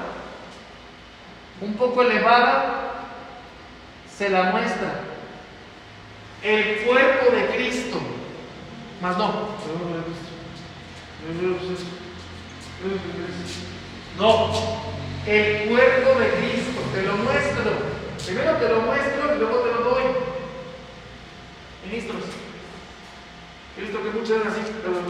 Un 1.62 1.74
poco 1.74 2.02
elevada, 2.02 2.92
se 4.14 4.28
la 4.28 4.44
muestra. 4.44 5.00
El 6.42 6.84
cuerpo 6.84 7.34
de 7.34 7.46
Cristo. 7.56 7.98
Más 9.00 9.16
no. 9.16 9.54
No. 14.18 14.50
El 15.26 15.68
cuerpo 15.68 16.20
de 16.20 16.28
Cristo. 16.38 16.80
te 16.92 17.02
lo 17.02 17.16
muestro. 17.16 17.72
Primero 18.26 18.56
te 18.56 18.68
lo 18.68 18.80
muestro 18.82 19.34
y 19.34 19.38
luego 19.38 19.58
te 19.58 19.72
lo 19.72 19.80
doy. 19.90 20.02
Ministros, 21.86 22.22
he 23.76 23.82
que 23.82 24.18
muchos 24.18 24.30
eran 24.30 24.48
así, 24.48 24.60
pero 24.82 25.00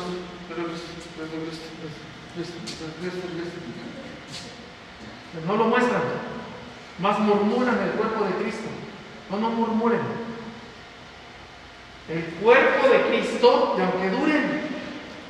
no 5.47 5.57
lo 5.57 5.65
muestran, 5.65 6.03
más 6.99 7.19
murmuran 7.21 7.79
el 7.81 7.91
cuerpo 7.91 8.25
de 8.25 8.35
Cristo. 8.43 8.69
No, 9.31 9.39
no 9.39 9.51
murmuren. 9.51 10.01
El 12.09 12.25
cuerpo 12.43 12.89
de 12.89 13.03
Cristo, 13.09 13.77
y 13.79 13.81
aunque 13.81 14.11
duren, 14.11 14.54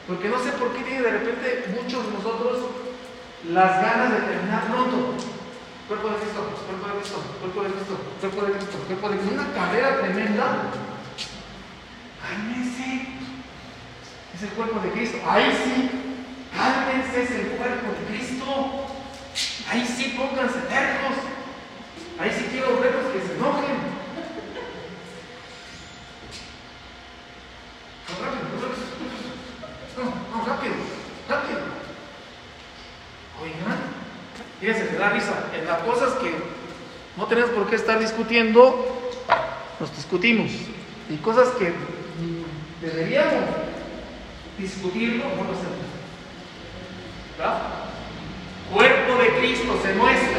porque 0.06 0.28
no 0.28 0.38
sé 0.42 0.52
por 0.52 0.72
qué 0.72 0.82
tiene 0.82 1.02
de 1.02 1.10
repente 1.10 1.74
muchos 1.80 2.06
de 2.06 2.12
nosotros 2.12 2.58
las 3.50 3.82
ganas 3.82 4.10
de 4.12 4.20
terminar 4.20 4.64
pronto. 4.66 5.14
Cuerpo 5.88 6.08
de 6.08 6.16
Cristo, 6.16 6.40
cuerpo 6.64 6.86
de 6.88 6.94
Cristo, 7.00 7.22
cuerpo 7.40 7.62
de 7.62 7.70
Cristo, 7.70 7.98
cuerpo 8.20 8.40
de 8.46 8.52
Cristo, 8.52 8.78
cuerpo 8.86 9.08
de 9.10 9.16
Cristo. 9.18 9.34
Una 9.34 9.52
carrera 9.52 10.00
tremenda. 10.00 10.44
Cálmense. 12.22 13.08
Es 14.34 14.42
el 14.42 14.48
cuerpo 14.50 14.80
de 14.80 14.90
Cristo. 14.90 15.18
Ahí 15.28 15.52
sí. 15.52 15.90
Cálmense, 16.56 17.22
es 17.22 17.30
el 17.30 17.46
cuerpo 17.58 17.92
de 17.92 18.16
Cristo. 18.16 18.44
Ahí 19.70 19.84
sí, 19.84 20.14
pónganse 20.16 20.60
tercos. 20.60 21.16
Ahí 22.18 22.30
sí 22.30 22.46
quiero 22.50 22.80
verlos 22.80 23.12
que 23.12 23.20
se 23.20 23.34
enojen. 23.34 23.94
No, 28.08 28.24
rápido, 28.24 28.44
no, 29.96 30.38
no, 30.38 30.44
rápido, 30.46 30.74
rápido. 31.28 31.60
Oigan, 33.42 33.80
fíjense, 34.64 34.84
te 34.86 34.96
da 34.96 35.10
risa. 35.10 35.44
En 35.58 35.66
las 35.66 35.82
cosas 35.82 36.14
que 36.14 36.32
no 37.18 37.26
tenemos 37.26 37.50
por 37.50 37.68
qué 37.68 37.76
estar 37.76 37.98
discutiendo, 37.98 39.12
nos 39.78 39.94
discutimos. 39.94 40.50
Y 41.10 41.16
cosas 41.16 41.48
que 41.58 41.74
deberíamos 42.80 43.44
discutirlo, 44.58 45.24
no 45.24 45.44
lo 45.44 45.52
hacemos. 45.52 45.84
¿Verdad? 47.36 47.58
Cuerpo 48.72 49.22
de 49.22 49.28
Cristo 49.38 49.78
se 49.82 49.92
muestra 49.94 50.38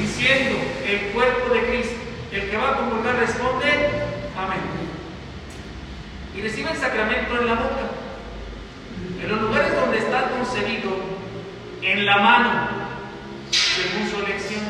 diciendo 0.00 0.58
el 0.84 1.12
cuerpo 1.12 1.54
de 1.54 1.66
Cristo. 1.66 1.94
El 2.32 2.50
que 2.50 2.56
va 2.56 2.70
a 2.70 2.76
comulgar 2.76 3.16
responde, 3.16 3.68
amén. 4.36 4.58
Y 6.36 6.42
recibe 6.42 6.70
el 6.70 6.76
sacramento 6.76 7.40
en 7.40 7.46
la 7.46 7.54
boca. 7.54 7.90
En 9.22 9.28
los 9.28 9.42
lugares 9.42 9.74
donde 9.74 9.98
está 9.98 10.30
concebido, 10.30 11.19
en 11.82 12.06
la 12.06 12.16
mano, 12.18 12.68
según 13.50 14.10
su 14.10 14.16
elección. 14.24 14.60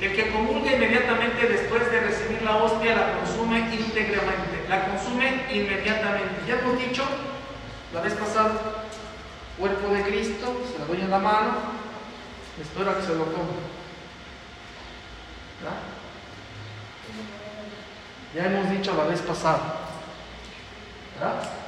El 0.00 0.14
que 0.14 0.30
comulga 0.30 0.72
inmediatamente 0.72 1.46
después 1.46 1.90
de 1.90 2.00
recibir 2.00 2.42
la 2.42 2.56
hostia 2.56 2.94
la 2.94 3.18
consume 3.18 3.58
íntegramente, 3.74 4.66
la 4.68 4.86
consume 4.86 5.46
inmediatamente. 5.50 6.42
Ya 6.46 6.58
hemos 6.58 6.78
dicho 6.78 7.04
la 7.94 8.00
vez 8.00 8.12
pasada, 8.14 8.84
cuerpo 9.58 9.94
de 9.94 10.02
Cristo, 10.02 10.62
se 10.70 10.78
la 10.78 10.84
doy 10.86 11.00
en 11.00 11.10
la 11.10 11.18
mano, 11.18 11.54
espero 12.60 12.96
que 12.96 13.02
se 13.02 13.14
lo 13.14 13.24
coma. 13.24 13.54
¿Verdad? 15.60 15.78
Ya 18.34 18.46
hemos 18.46 18.70
dicho 18.70 18.94
la 18.96 19.04
vez 19.04 19.20
pasada. 19.20 19.76
¿verdad? 21.14 21.63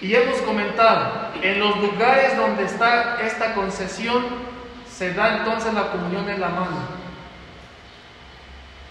Y 0.00 0.14
hemos 0.14 0.40
comentado, 0.40 1.30
en 1.42 1.60
los 1.60 1.76
lugares 1.78 2.36
donde 2.36 2.64
está 2.64 3.20
esta 3.20 3.54
concesión, 3.54 4.24
se 4.90 5.12
da 5.12 5.38
entonces 5.38 5.74
la 5.74 5.90
comunión 5.92 6.28
en 6.28 6.40
la 6.40 6.48
mano. 6.48 6.78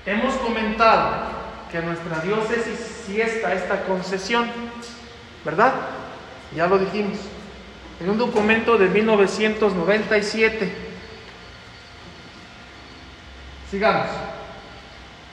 Hemos 0.05 0.35
comentado 0.35 1.39
que 1.71 1.81
nuestra 1.81 2.19
diócesis 2.19 3.03
sí 3.05 3.21
está 3.21 3.53
esta 3.53 3.83
concesión, 3.83 4.49
¿verdad? 5.43 5.73
Ya 6.55 6.67
lo 6.67 6.77
dijimos. 6.77 7.17
En 7.99 8.09
un 8.09 8.17
documento 8.17 8.77
de 8.77 8.87
1997. 8.87 10.73
Sigamos. 13.69 14.07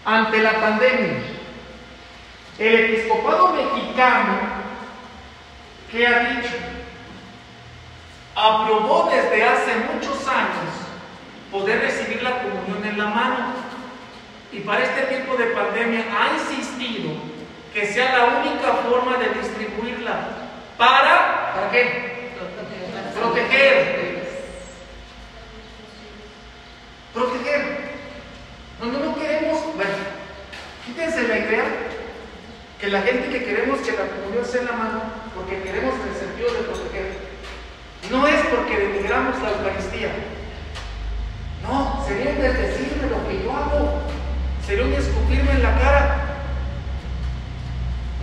Ante 0.04 0.42
la 0.42 0.60
pandemia, 0.60 1.22
el 2.58 2.74
episcopado 2.76 3.54
mexicano, 3.54 4.55
¿qué 5.96 6.06
ha 6.06 6.18
dicho? 6.30 6.54
Aprobó 8.34 9.10
desde 9.10 9.42
hace 9.42 9.74
muchos 9.92 10.28
años 10.28 10.74
poder 11.50 11.80
recibir 11.80 12.22
la 12.22 12.42
comunión 12.42 12.84
en 12.84 12.98
la 12.98 13.06
mano. 13.06 13.54
Y 14.52 14.60
para 14.60 14.84
este 14.84 15.02
tipo 15.16 15.36
de 15.36 15.46
pandemia 15.46 16.04
ha 16.12 16.34
insistido 16.34 17.12
que 17.72 17.86
sea 17.86 18.16
la 18.16 18.24
única 18.40 18.72
forma 18.88 19.16
de 19.16 19.40
distribuirla. 19.40 20.28
¿Para? 20.76 21.54
¿Para? 21.54 21.70
Proteger. 23.18 24.26
Proteger. 27.14 27.86
Cuando 28.78 28.98
no 28.98 29.14
queremos, 29.14 29.64
bueno, 29.74 29.94
quítense 30.84 31.26
la 31.26 31.38
idea 31.38 31.64
que 32.80 32.88
la 32.88 33.02
gente 33.02 33.28
que 33.30 33.44
queremos 33.44 33.80
que 33.80 33.92
la 33.92 34.06
comunión 34.06 34.44
sea 34.44 34.60
en 34.60 34.66
la 34.66 34.72
mano, 34.72 35.02
porque 35.34 35.62
queremos 35.62 35.94
en 35.94 36.08
el 36.12 36.16
sentido 36.16 36.52
de 36.52 36.68
proteger. 36.68 37.26
No 38.10 38.26
es 38.26 38.40
porque 38.46 38.78
denigramos 38.78 39.40
la 39.42 39.50
Eucaristía. 39.50 40.12
No, 41.64 42.04
sería 42.06 42.30
un 42.30 42.40
desdecirme 42.40 43.08
lo 43.10 43.26
que 43.26 43.42
yo 43.42 43.50
hago. 43.50 44.02
Sería 44.64 44.84
un 44.84 44.92
escupirme 44.92 45.52
en 45.52 45.62
la 45.62 45.78
cara. 45.78 46.22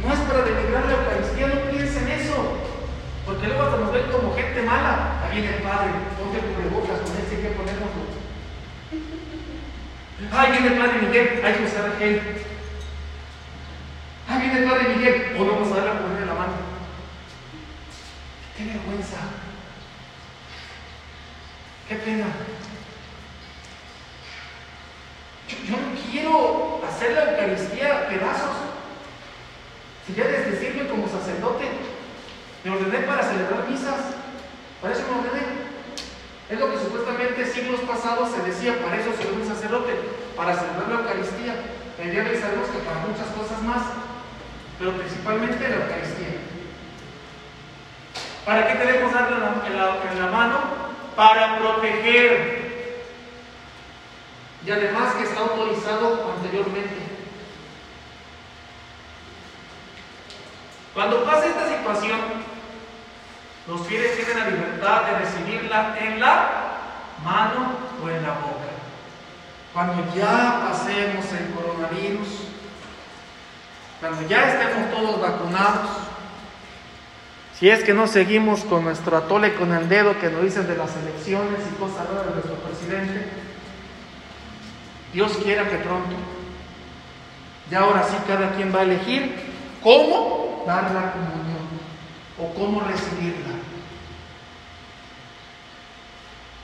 No 0.05 0.13
es 0.13 0.19
para 0.19 0.43
denigrar 0.43 0.85
la 0.85 0.93
Eucaristía, 1.01 1.47
no 1.47 1.71
piensen 1.71 2.07
eso. 2.09 2.57
Porque 3.25 3.47
luego 3.47 3.63
hasta 3.63 3.77
nos 3.77 3.91
ven 3.91 4.11
como 4.11 4.35
gente 4.35 4.61
mala. 4.61 5.23
Ahí 5.23 5.41
viene 5.41 5.57
el 5.57 5.63
Padre, 5.63 5.89
ponte 6.19 6.39
cubrebocas, 6.39 6.99
con 7.01 7.17
él 7.17 7.25
que 7.27 7.57
ponernoslo. 7.57 8.03
Ay, 10.31 10.51
viene 10.51 10.67
el 10.67 10.79
Padre 10.79 11.01
Miguel, 11.01 11.41
hay 11.43 11.53
que 11.53 11.63
usar 11.63 11.97
gel. 11.97 12.21
Miguel, 14.89 15.35
o 15.39 15.43
no 15.43 15.51
vamos 15.53 15.71
a 15.71 15.75
dar 15.77 15.85
la 15.85 15.97
comunión 15.99 16.21
en 16.23 16.27
la 16.27 16.33
mano. 16.33 16.53
Qué 18.57 18.65
vergüenza. 18.65 19.17
Qué 21.87 21.95
pena. 21.95 22.25
Yo, 25.49 25.57
yo 25.69 25.77
no 25.77 26.11
quiero 26.11 26.81
hacer 26.87 27.11
la 27.13 27.31
Eucaristía 27.31 27.97
a 27.97 28.07
pedazos. 28.07 28.55
Si 30.07 30.13
ya 30.13 30.25
desde 30.25 30.51
decirme 30.51 30.87
como 30.87 31.07
sacerdote, 31.07 31.65
me 32.63 32.71
ordené 32.71 32.99
para 33.05 33.23
celebrar 33.23 33.67
misas. 33.69 33.95
Para 34.81 34.93
eso 34.93 35.03
me 35.11 35.19
ordené. 35.27 35.63
Es 36.49 36.59
lo 36.59 36.71
que 36.71 36.77
supuestamente 36.79 37.45
siglos 37.51 37.79
pasados 37.81 38.29
se 38.31 38.41
decía, 38.43 38.77
para 38.83 38.97
eso 38.97 39.11
se 39.19 39.27
un 39.31 39.47
sacerdote, 39.47 39.93
para 40.35 40.53
celebrar 40.55 40.89
la 40.89 40.99
Eucaristía. 40.99 41.55
El 41.99 42.11
día 42.11 42.23
de 42.23 42.31
hoy 42.31 42.37
sabemos 42.37 42.67
que 42.69 42.79
para 42.79 42.99
muchas 42.99 43.27
cosas 43.27 43.61
más, 43.63 43.81
pero 44.77 44.91
principalmente 44.93 45.67
la 45.69 45.75
Eucaristía. 45.75 46.39
¿Para 48.45 48.67
qué 48.67 48.77
queremos 48.77 49.13
darle 49.13 49.37
en 49.37 49.41
la, 49.41 49.67
en 49.67 49.77
la- 49.77 50.11
en 50.11 50.19
la 50.21 50.27
mano? 50.27 50.59
Para 51.15 51.59
proteger. 51.59 52.83
Y 54.65 54.71
además 54.71 55.13
que 55.13 55.23
está 55.23 55.39
autorizado 55.41 56.33
anteriormente. 56.35 56.97
Cuando 60.93 61.23
pasa 61.23 61.47
esta 61.47 61.67
situación, 61.69 62.19
los 63.67 63.87
fieles 63.87 64.15
tienen 64.15 64.39
la 64.39 64.49
libertad 64.49 65.03
de 65.03 65.19
recibirla 65.19 65.95
en 65.99 66.19
la 66.19 66.49
mano 67.23 67.73
o 68.03 68.09
en 68.09 68.21
la 68.23 68.29
boca. 68.33 68.63
Cuando 69.73 70.13
ya 70.15 70.67
pasemos 70.69 71.25
el 71.33 71.51
coronavirus, 71.55 72.27
cuando 74.03 74.27
ya 74.27 74.49
estemos 74.49 74.91
todos 74.91 75.21
vacunados, 75.21 75.89
si 77.57 77.69
es 77.69 77.85
que 77.85 77.93
no 77.93 78.05
seguimos 78.05 78.65
con 78.65 78.83
nuestro 78.83 79.15
atole 79.15 79.55
con 79.55 79.71
el 79.71 79.87
dedo 79.87 80.19
que 80.19 80.29
nos 80.29 80.43
dicen 80.43 80.67
de 80.67 80.75
las 80.75 80.93
elecciones 80.97 81.59
y 81.71 81.79
cosas 81.79 82.09
raras 82.09 82.25
de 82.25 82.31
nuestro 82.33 82.55
presidente, 82.55 83.29
Dios 85.13 85.31
quiera 85.41 85.69
que 85.69 85.77
pronto, 85.77 86.17
ya 87.71 87.79
ahora 87.79 88.03
sí 88.03 88.17
cada 88.27 88.51
quien 88.51 88.75
va 88.75 88.79
a 88.81 88.83
elegir 88.83 89.35
cómo 89.81 90.65
dar 90.67 90.91
la 90.91 91.13
comunión 91.13 91.63
o 92.39 92.53
cómo 92.55 92.81
recibirla. 92.81 93.55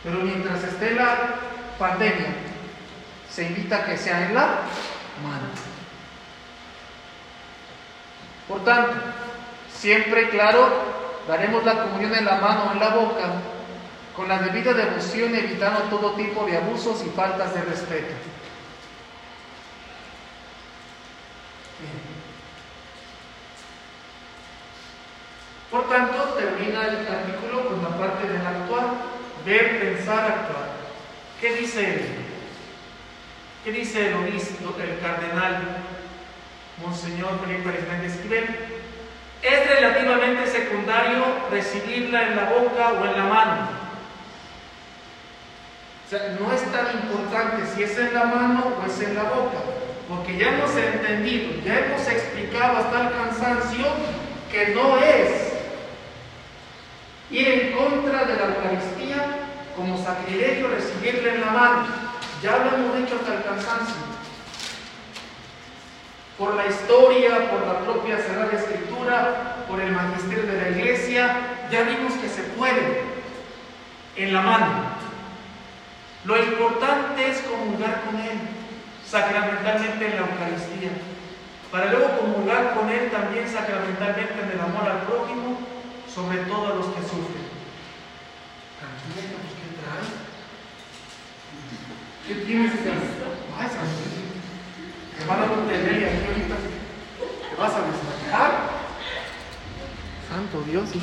Pero 0.04 0.18
mientras 0.20 0.62
esté 0.62 0.94
la 0.94 1.36
pandemia, 1.78 2.34
se 3.30 3.46
invita 3.46 3.78
a 3.78 3.86
que 3.86 3.98
sea 3.98 4.28
en 4.28 4.36
la 4.36 4.46
mano. 5.24 5.69
Por 8.50 8.64
tanto, 8.66 8.94
siempre, 9.72 10.28
claro, 10.30 10.68
daremos 11.28 11.64
la 11.64 11.84
comunión 11.84 12.16
en 12.16 12.26
la 12.26 12.36
mano 12.38 12.64
o 12.68 12.72
en 12.74 12.80
la 12.80 12.90
boca 12.90 13.34
con 14.16 14.28
la 14.28 14.40
debida 14.40 14.74
devoción 14.74 15.34
evitando 15.36 15.82
todo 15.84 16.14
tipo 16.16 16.46
de 16.46 16.58
abusos 16.58 17.06
y 17.06 17.10
faltas 17.12 17.54
de 17.54 17.62
respeto. 17.62 18.16
Por 25.70 25.88
tanto, 25.88 26.18
termina 26.38 26.88
el 26.88 27.08
artículo 27.08 27.70
con 27.70 27.84
la 27.84 27.98
parte 27.98 28.28
del 28.28 28.46
actuar, 28.46 28.86
ver, 29.46 29.80
pensar, 29.80 30.26
actuar. 30.26 30.70
¿Qué 31.40 31.54
dice 31.54 31.94
él? 31.94 32.06
¿Qué 33.64 33.72
dice 33.72 34.08
el 34.08 34.16
obispo, 34.16 34.76
el 34.82 35.00
cardenal 35.00 35.78
Monseñor 36.86 37.40
Felipe 37.42 37.70
Arismendi 37.70 38.08
Esquivel? 38.08 38.46
Es 39.42 39.70
relativamente 39.70 40.48
secundario 40.48 41.24
recibirla 41.52 42.28
en 42.28 42.36
la 42.36 42.44
boca 42.46 42.94
o 42.94 43.06
en 43.06 43.18
la 43.18 43.24
mano. 43.26 43.70
O 46.06 46.10
sea, 46.10 46.36
no 46.40 46.52
es 46.52 46.62
tan 46.72 46.88
importante 47.04 47.66
si 47.74 47.84
es 47.84 47.98
en 47.98 48.14
la 48.14 48.26
mano 48.26 48.74
o 48.82 48.86
es 48.86 49.00
en 49.00 49.16
la 49.16 49.24
boca, 49.24 49.60
porque 50.10 50.38
ya 50.38 50.50
hemos 50.50 50.76
entendido, 50.76 51.62
ya 51.64 51.80
hemos 51.80 52.08
explicado 52.08 52.78
hasta 52.78 53.02
el 53.02 53.14
cansancio 53.14 53.86
que 54.52 54.70
no 54.70 54.98
es 54.98 55.54
ir 57.30 57.48
en 57.48 57.72
contra 57.74 58.26
de 58.26 58.36
la 58.36 58.46
Eucaristía 58.46 59.28
como 59.76 60.04
sacrilegio 60.04 60.68
recibirla 60.68 61.34
en 61.34 61.42
la 61.42 61.52
mano. 61.52 61.88
Ya 62.42 62.58
lo 62.58 62.76
hemos 62.76 62.98
dicho 62.98 63.16
hasta 63.16 63.36
el 63.36 63.44
cansancio. 63.44 64.19
Por 66.40 66.56
la 66.56 66.68
historia, 66.68 67.52
por 67.52 67.68
la 67.68 67.80
propia 67.82 68.18
Sagrada 68.18 68.54
Escritura, 68.54 69.66
por 69.68 69.82
el 69.82 69.92
magisterio 69.92 70.46
de 70.46 70.62
la 70.62 70.70
Iglesia, 70.70 71.36
ya 71.70 71.84
vimos 71.84 72.14
que 72.14 72.30
se 72.30 72.44
puede 72.56 73.02
en 74.16 74.34
la 74.34 74.42
mano. 74.42 74.68
Lo 76.24 76.42
importante 76.42 77.30
es 77.30 77.40
comulgar 77.42 78.04
con 78.06 78.16
Él, 78.22 78.40
sacramentalmente 79.06 80.06
en 80.06 80.16
la 80.16 80.22
Eucaristía, 80.22 80.92
para 81.74 81.92
luego 81.92 82.18
comulgar 82.20 82.74
con 82.74 82.90
Él 82.90 83.12
también 83.12 83.46
sacramentalmente 83.46 84.42
en 84.42 84.52
el 84.52 84.62
amor 84.62 84.88
al 84.88 85.02
prójimo, 85.02 85.60
sobre 86.08 86.38
todo 86.44 86.68
a 86.68 86.76
los 86.76 86.86
que 86.86 87.02
sufren. 87.02 87.50
¿qué 89.16 89.76
traes? 89.76 90.08
¿Qué 92.26 92.36
tienes 92.46 92.72
que 92.72 92.90
hacer? 92.90 94.09
Te 95.20 95.26
van 95.26 95.40
aquí 95.40 95.50
ahorita. 96.28 96.56
¿Te 97.50 97.62
vas 97.62 97.74
a 97.74 97.82
desmayar? 97.82 98.52
Santo 100.30 100.62
Dios, 100.66 100.90
sí. 100.92 101.02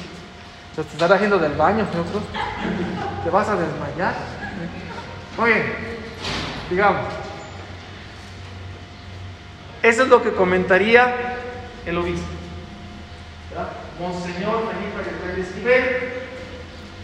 Te 0.75 0.81
estará 0.81 1.17
haciendo 1.17 1.39
del 1.39 1.53
baño, 1.53 1.87
creo. 1.91 2.05
Te 3.25 3.31
vas 3.31 3.49
a 3.49 3.57
desmayar. 3.57 4.15
Muy 5.39 5.51
bien, 5.51 5.75
digamos. 6.71 7.03
Eso 9.83 10.03
es 10.03 10.09
lo 10.09 10.23
que 10.23 10.33
comentaría 10.33 11.37
el 11.85 11.99
obispo. 11.99 12.27
Monseñor 14.01 14.69
Felipe 14.69 14.99
Alejandro 14.99 15.43
Esquivel, 15.43 16.13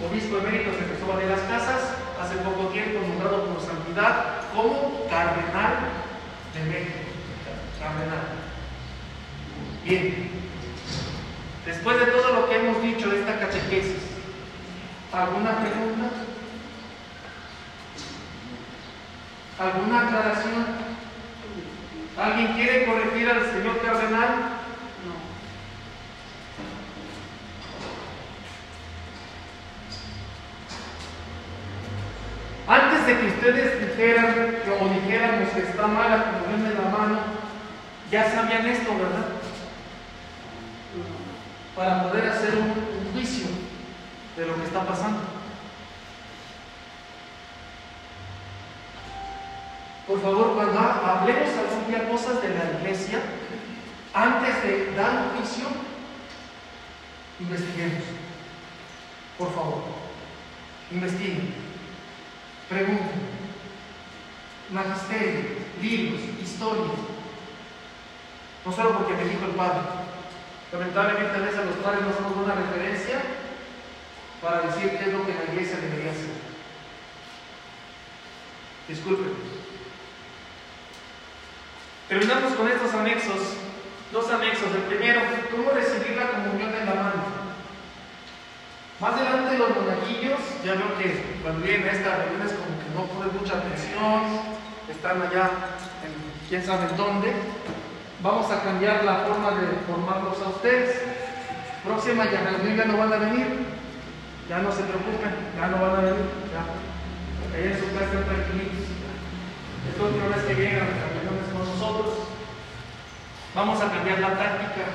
obispo 0.04 0.38
emérito 0.38 0.70
de 0.72 0.84
Cristóbal 0.84 1.18
de 1.20 1.26
las 1.26 1.40
Casas, 1.40 1.96
hace 2.20 2.36
poco 2.36 2.68
tiempo 2.68 3.00
nombrado 3.00 3.46
por 3.46 3.60
santidad 3.62 4.42
como 4.54 5.06
cardenal 5.08 6.11
de 6.54 6.70
México. 6.70 6.98
Cardenal. 7.80 8.26
Bien. 9.84 10.30
Después 11.66 12.00
de 12.00 12.06
todo 12.06 12.32
lo 12.32 12.48
que 12.48 12.56
hemos 12.56 12.82
dicho 12.82 13.08
de 13.08 13.20
esta 13.20 13.38
catequesis, 13.38 14.02
¿alguna 15.12 15.58
pregunta? 15.60 16.10
¿Alguna 19.58 20.00
aclaración? 20.00 20.66
¿Alguien 22.16 22.52
quiere 22.54 22.86
corregir 22.86 23.30
al 23.30 23.50
señor 23.52 23.80
cardenal? 23.80 24.61
De 33.06 33.18
que 33.18 33.26
ustedes 33.26 33.80
dijeran 33.80 34.54
o 34.80 34.88
dijéramos 34.88 35.48
que 35.50 35.60
está 35.60 35.86
mal 35.88 36.10
la 36.10 36.24
comunión 36.24 36.68
de 36.68 36.74
la 36.74 36.88
mano, 36.88 37.18
ya 38.10 38.30
sabían 38.30 38.64
esto, 38.66 38.92
¿verdad? 38.94 39.26
Para 41.74 42.02
poder 42.04 42.28
hacer 42.28 42.54
un, 42.54 42.70
un 42.70 43.12
juicio 43.12 43.46
de 44.36 44.46
lo 44.46 44.54
que 44.54 44.64
está 44.64 44.86
pasando. 44.86 45.18
Por 50.06 50.22
favor, 50.22 50.54
cuando 50.54 50.78
hablemos 50.78 51.48
algún 51.56 51.88
día 51.88 52.08
cosas 52.08 52.40
de 52.40 52.48
la 52.50 52.78
iglesia, 52.78 53.20
antes 54.14 54.62
de 54.62 54.94
dar 54.94 55.24
un 55.24 55.38
juicio, 55.38 55.66
investiguemos. 57.40 58.04
Por 59.38 59.54
favor, 59.54 59.82
investiguen, 60.90 61.61
pregunten. 62.72 63.32
Magisterio, 64.70 65.40
libros, 65.82 66.20
historia. 66.42 66.92
No 68.64 68.72
solo 68.72 68.98
porque 68.98 69.14
me 69.14 69.24
dijo 69.24 69.44
el 69.44 69.52
padre. 69.52 69.80
Lamentablemente 70.72 71.36
a 71.36 71.40
veces 71.40 71.66
los 71.66 71.76
padres 71.76 72.02
no 72.02 72.14
somos 72.14 72.44
una 72.44 72.54
referencia 72.54 73.20
para 74.40 74.62
decir 74.62 74.98
qué 74.98 75.04
es 75.04 75.12
lo 75.12 75.26
que 75.26 75.34
la 75.34 75.52
iglesia 75.52 75.76
debería 75.76 76.12
hacer. 76.12 76.32
Disculpen. 78.88 79.34
Terminamos 82.08 82.54
con 82.54 82.68
estos 82.68 82.94
anexos, 82.94 83.56
dos 84.12 84.30
anexos. 84.30 84.74
El 84.74 84.82
primero, 84.82 85.20
¿cómo 85.50 85.70
recibir 85.70 86.16
la 86.16 86.30
comunión 86.30 86.74
en 86.74 86.86
la 86.86 86.94
mano? 86.94 87.41
Más 89.02 89.14
adelante 89.14 89.58
los 89.58 89.70
monaguillos, 89.70 90.38
ya 90.64 90.74
veo 90.74 90.96
que 90.96 91.40
cuando 91.42 91.66
vienen 91.66 91.88
a 91.88 91.90
estas 91.90 92.18
reuniones 92.18 92.52
como 92.54 92.78
que 92.78 92.88
no 92.94 93.02
ponen 93.10 93.34
mucha 93.34 93.58
atención, 93.58 94.22
están 94.88 95.20
allá 95.20 95.74
en 96.06 96.14
quién 96.48 96.62
sabe 96.64 96.86
dónde. 96.96 97.34
Vamos 98.22 98.48
a 98.52 98.62
cambiar 98.62 99.02
la 99.02 99.26
forma 99.26 99.58
de 99.58 99.74
formarlos 99.90 100.38
a 100.38 100.50
ustedes. 100.50 101.02
Próxima 101.82 102.26
ya 102.26 102.46
ya 102.46 102.84
no 102.84 102.96
van 102.96 103.12
a 103.12 103.16
venir, 103.16 103.66
ya 104.48 104.58
no 104.58 104.70
se 104.70 104.84
preocupen, 104.86 105.34
ya 105.58 105.66
no 105.66 105.82
van 105.82 105.96
a 105.96 106.00
venir, 106.06 106.30
ya. 106.54 106.62
Ahí 107.58 107.74
en 107.74 107.78
su 107.82 107.90
casa 107.98 108.22
están. 108.22 108.38
Es 109.82 109.98
la 109.98 110.04
última 110.04 110.28
vez 110.28 110.44
que 110.46 110.54
llegan 110.54 110.86
a 110.86 111.10
reuniones 111.10 111.50
con 111.50 111.66
nosotros. 111.66 112.30
Vamos 113.52 113.82
a 113.82 113.90
cambiar 113.90 114.20
la 114.20 114.38
táctica. 114.38 114.86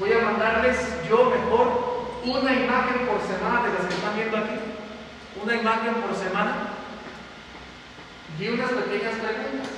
Voy 0.00 0.12
a 0.12 0.18
mandarles 0.18 0.78
yo 1.08 1.30
mejor 1.30 1.85
una 2.26 2.52
imagen 2.52 3.06
por 3.06 3.20
semana 3.22 3.62
de 3.62 3.72
las 3.74 3.86
que 3.86 3.94
están 3.94 4.16
viendo 4.16 4.36
aquí. 4.36 4.54
Una 5.42 5.54
imagen 5.54 5.94
por 5.94 6.14
semana 6.16 6.54
y 8.38 8.48
unas 8.48 8.70
pequeñas 8.70 9.14
preguntas 9.14 9.68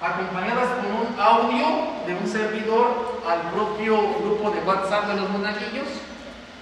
acompañadas 0.00 0.68
con 0.76 0.86
un 0.86 1.20
audio 1.20 1.66
de 2.06 2.14
un 2.14 2.26
servidor 2.26 3.20
al 3.28 3.50
propio 3.50 3.96
grupo 4.20 4.50
de 4.50 4.60
WhatsApp 4.60 5.08
de 5.08 5.20
los 5.20 5.30
monaguillos 5.30 5.88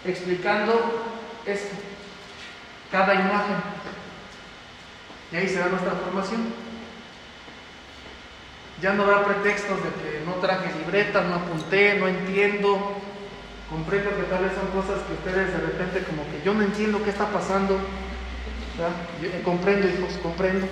explicando 0.04 1.04
esto, 1.44 1.76
cada 2.90 3.14
imagen. 3.14 3.56
Y 5.30 5.36
ahí 5.36 5.48
se 5.48 5.58
da 5.58 5.66
nuestra 5.66 5.92
formación. 5.92 6.52
Ya 8.80 8.92
no 8.92 9.06
da 9.06 9.24
pretextos 9.24 9.76
de 9.82 9.90
que 9.90 10.24
no 10.24 10.34
traje 10.34 10.72
libretas, 10.78 11.26
no 11.26 11.36
apunté, 11.36 11.96
no 11.98 12.08
entiendo. 12.08 12.96
Comprendo 13.70 14.16
que 14.16 14.22
tal 14.22 14.44
vez 14.44 14.52
son 14.54 14.68
cosas 14.72 15.04
que 15.04 15.12
ustedes 15.12 15.52
de 15.52 15.58
repente 15.58 16.02
como 16.04 16.22
que 16.30 16.42
yo 16.42 16.54
no 16.54 16.62
entiendo 16.62 17.02
qué 17.04 17.10
está 17.10 17.26
pasando. 17.26 17.76
Yo, 18.78 19.28
eh, 19.28 19.42
comprendo, 19.44 19.86
hijos, 19.86 20.14
comprendo. 20.22 20.66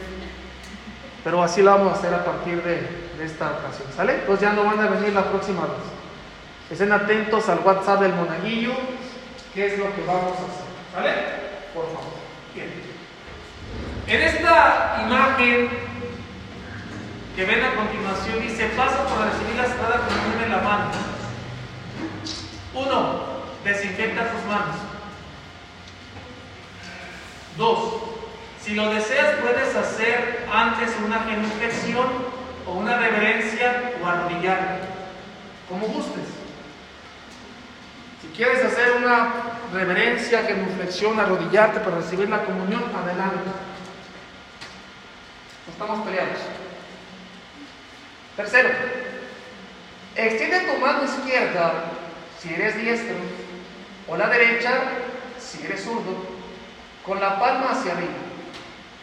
Pero 1.23 1.43
así 1.43 1.61
lo 1.61 1.73
vamos 1.73 1.93
a 1.93 1.97
hacer 1.97 2.15
a 2.15 2.25
partir 2.25 2.63
de, 2.63 3.07
esta 3.23 3.51
ocasión. 3.51 3.89
¿Sale? 3.95 4.15
Pues 4.27 4.41
ya 4.41 4.53
no 4.53 4.65
van 4.65 4.81
a 4.81 4.89
venir 4.89 5.13
la 5.13 5.25
próxima 5.25 5.63
vez. 5.63 5.85
Estén 6.71 6.93
atentos 6.93 7.49
al 7.49 7.61
WhatsApp 7.61 8.01
del 8.01 8.15
monaguillo, 8.15 8.73
qué 9.55 9.67
es 9.67 9.79
lo 9.79 9.95
que 9.95 10.03
vamos 10.07 10.33
a 10.33 10.45
hacer. 10.45 10.67
¿Sale? 10.95 11.13
Por 11.75 11.87
favor. 11.87 12.17
Bien. 12.55 12.71
En 14.07 14.23
esta 14.23 15.03
imagen 15.07 15.69
que 17.35 17.45
ven 17.45 17.65
a 17.65 17.75
continuación 17.75 18.41
dice, 18.41 18.71
pasa 18.77 19.05
por 19.05 19.27
recibir 19.27 19.57
la 19.57 19.67
sagrada 19.67 20.07
comunión 20.07 20.45
en 20.45 20.51
la 20.51 20.59
mano. 20.59 21.16
Uno, 22.77 23.21
desinfecta 23.65 24.31
tus 24.33 24.45
manos. 24.45 24.77
Dos, 27.57 28.03
si 28.63 28.75
lo 28.75 28.93
deseas 28.93 29.37
puedes 29.41 29.75
hacer 29.75 30.47
antes 30.53 30.91
una 31.03 31.21
genuflexión 31.21 32.07
o 32.67 32.73
una 32.73 32.99
reverencia 32.99 33.93
o 34.03 34.07
arrodillar, 34.07 34.81
como 35.71 35.87
gustes. 35.87 36.27
Si 38.21 38.29
quieres 38.37 38.63
hacer 38.63 38.93
una 38.93 39.33
reverencia, 39.73 40.43
genuflexión, 40.43 41.19
arrodillarte 41.19 41.81
para 41.81 41.97
recibir 41.97 42.29
la 42.29 42.45
comunión, 42.45 42.85
adelante. 42.95 43.51
No 45.67 45.73
estamos 45.73 46.07
peleados. 46.07 46.41
Tercero, 48.37 48.69
extiende 50.15 50.61
tu 50.61 50.79
mano 50.79 51.05
izquierda 51.05 51.96
si 52.47 52.55
eres 52.55 52.77
diestro 52.77 53.17
o 54.09 54.17
la 54.17 54.29
derecha 54.29 54.83
si 55.39 55.65
eres 55.65 55.85
zurdo, 55.85 56.17
con 57.05 57.21
la 57.21 57.39
palma 57.39 57.71
hacia 57.71 57.93
arriba. 57.93 58.13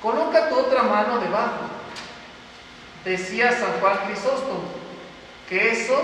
Coloca 0.01 0.49
tu 0.49 0.59
otra 0.59 0.83
mano 0.83 1.19
debajo. 1.19 1.69
Decía 3.05 3.51
San 3.51 3.79
Juan 3.79 3.97
Crisóstomo 4.05 4.63
que 5.47 5.71
eso 5.71 6.01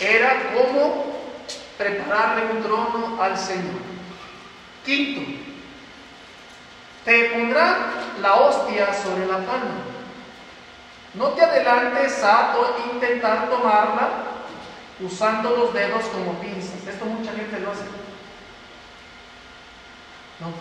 era 0.00 0.52
como 0.54 1.16
prepararle 1.76 2.52
un 2.52 2.62
trono 2.62 3.22
al 3.22 3.36
Señor. 3.36 3.80
Quinto, 4.84 5.22
te 7.04 7.24
pondrá 7.30 7.92
la 8.20 8.34
hostia 8.34 8.92
sobre 8.94 9.26
la 9.26 9.38
palma. 9.38 9.82
No 11.14 11.28
te 11.30 11.42
adelantes 11.42 12.22
a 12.22 12.54
intentar 12.92 13.48
tomarla 13.48 14.08
usando 15.00 15.50
los 15.50 15.74
dedos 15.74 16.04
como 16.06 16.34
pinzas. 16.40 16.75
Hace. 17.70 17.84
No. 20.40 20.52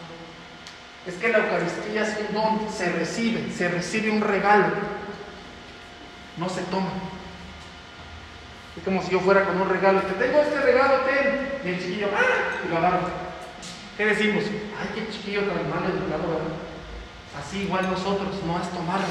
Es 1.05 1.15
que 1.15 1.29
la 1.29 1.37
Eucaristía 1.39 2.03
es 2.03 2.17
un 2.27 2.33
don, 2.33 2.71
se 2.71 2.91
recibe, 2.91 3.51
se 3.51 3.67
recibe 3.69 4.09
un 4.09 4.21
regalo. 4.21 4.67
No 6.37 6.49
se 6.49 6.61
toma. 6.63 6.89
Es 8.75 8.83
como 8.83 9.01
si 9.01 9.11
yo 9.11 9.19
fuera 9.19 9.45
con 9.45 9.61
un 9.61 9.69
regalo. 9.69 10.01
Te 10.01 10.13
tengo 10.13 10.41
este 10.41 10.59
regalo, 10.59 10.95
ten. 11.01 11.61
Y 11.63 11.69
el 11.69 11.79
chiquillo, 11.79 12.07
¡ah! 12.15 12.65
Y 12.65 12.69
lo 12.69 12.77
agarra. 12.77 12.99
¿Qué 13.97 14.05
decimos? 14.05 14.43
Ay, 14.45 14.89
qué 14.95 15.09
chiquillo 15.11 15.41
tan 15.41 15.69
mal 15.69 15.83
educado. 15.85 16.41
Así 17.39 17.59
igual 17.63 17.89
nosotros, 17.89 18.43
no 18.45 18.59
es 18.61 18.69
tomarlo. 18.71 19.05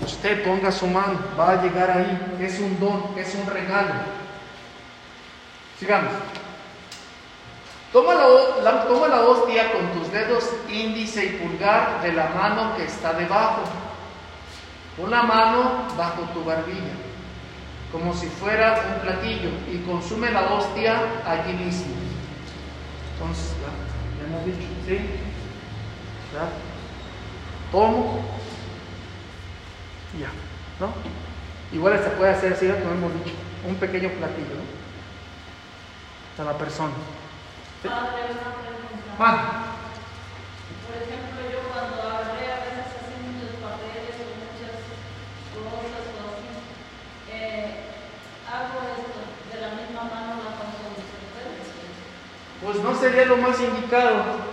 Usted 0.00 0.44
ponga 0.44 0.72
su 0.72 0.86
mano, 0.86 1.18
va 1.38 1.52
a 1.52 1.62
llegar 1.62 1.90
ahí. 1.90 2.36
Es 2.40 2.58
un 2.58 2.78
don, 2.80 3.14
es 3.16 3.34
un 3.34 3.46
regalo. 3.46 3.94
Sigamos. 5.78 6.12
Toma 7.94 8.12
la, 8.14 8.26
la- 8.62 8.84
toma 8.88 9.06
la 9.06 9.20
hostia 9.22 9.70
con 9.72 9.86
tus 9.92 10.10
dedos 10.10 10.50
índice 10.68 11.24
y 11.26 11.28
pulgar 11.38 12.02
de 12.02 12.12
la 12.12 12.28
mano 12.30 12.74
que 12.76 12.84
está 12.84 13.12
debajo. 13.12 13.62
Pon 14.96 15.10
la 15.12 15.22
mano 15.22 15.86
bajo 15.96 16.22
tu 16.34 16.42
barbilla, 16.44 16.94
como 17.92 18.12
si 18.12 18.26
fuera 18.26 18.82
un 18.96 19.00
platillo, 19.00 19.50
y 19.72 19.78
consume 19.86 20.30
la 20.32 20.52
hostia 20.52 21.00
allí 21.24 21.52
mismo. 21.52 21.94
Entonces, 23.14 23.52
ya, 23.62 23.70
ya 24.18 24.26
hemos 24.28 24.44
dicho, 24.44 24.68
¿sí? 24.88 24.98
¿Verdad? 26.32 26.48
Tomo 27.70 28.24
ya, 30.18 30.30
¿no? 30.80 30.92
Igual 31.72 31.98
se 32.02 32.10
puede 32.10 32.32
hacer 32.32 32.52
así, 32.54 32.66
como 32.66 32.90
hemos 32.92 33.14
dicho, 33.24 33.36
un 33.68 33.76
pequeño 33.76 34.08
platillo, 34.10 34.56
¿no? 36.38 36.42
A 36.42 36.52
la 36.52 36.58
persona. 36.58 36.92
¿Sí? 37.84 37.90
Padre, 37.90 38.32
una 38.32 38.48
pregunta. 38.64 39.12
Juan, 39.20 39.36
Por 40.88 40.96
ejemplo, 41.04 41.36
yo 41.52 41.60
cuando 41.68 42.00
agarré 42.00 42.48
a 42.48 42.64
veces 42.64 42.96
así 42.96 43.12
muchos 43.28 43.60
papeles 43.60 44.24
o 44.24 44.40
muchas 44.40 44.88
cosas 45.52 46.04
o 46.16 46.20
así, 46.32 46.48
eh, 47.28 47.92
hago 48.48 48.88
esto, 48.88 49.20
de 49.52 49.56
la 49.60 49.70
misma 49.76 50.08
mano 50.08 50.40
la 50.48 50.56
papeles. 50.56 51.04
pues 52.64 52.80
no 52.80 52.96
sería 52.96 53.28
lo 53.28 53.36
más 53.36 53.60
indicado. 53.60 54.48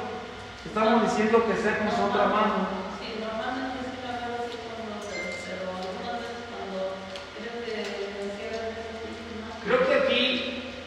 Estamos 0.68 1.08
diciendo 1.08 1.48
que 1.48 1.56
sea 1.56 1.80
con 1.80 1.88
su 1.88 2.04
otra 2.12 2.28
mano. 2.36 2.68
Sí, 3.00 3.16
normalmente 3.16 3.80
sí 3.80 3.96
la 4.04 4.28
hago 4.28 4.44
así 4.44 4.60
con 4.60 4.92
los 4.92 5.08
dedos, 5.08 5.40
pero 5.48 5.72
algunas 5.72 6.20
veces 6.20 6.52
cuando 6.52 7.00
creo 7.40 7.56
que 7.64 7.80
me 7.80 8.28
cierra 8.36 8.76
el 8.76 8.84
dedo, 8.92 9.40
no. 9.40 9.56
Creo 9.64 9.80
que 9.88 9.96
aquí 10.04 10.22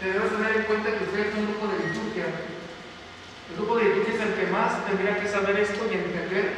te 0.05 0.12
debes 0.12 0.36
tener 0.36 0.53
en 0.61 0.68
cuenta 0.68 0.92
que 0.92 1.05
ustedes 1.09 1.32
son 1.32 1.40
un 1.40 1.49
grupo 1.57 1.72
de 1.72 1.78
liturgia. 1.88 2.26
El 2.28 3.57
grupo 3.57 3.76
de 3.76 3.84
liturgia 3.84 4.14
es 4.14 4.20
el 4.20 4.34
que 4.34 4.47
más 4.53 4.72
tendría 4.87 5.18
que 5.18 5.28
saber 5.28 5.59
esto 5.61 5.85
y 5.91 5.95
entender. 5.95 6.55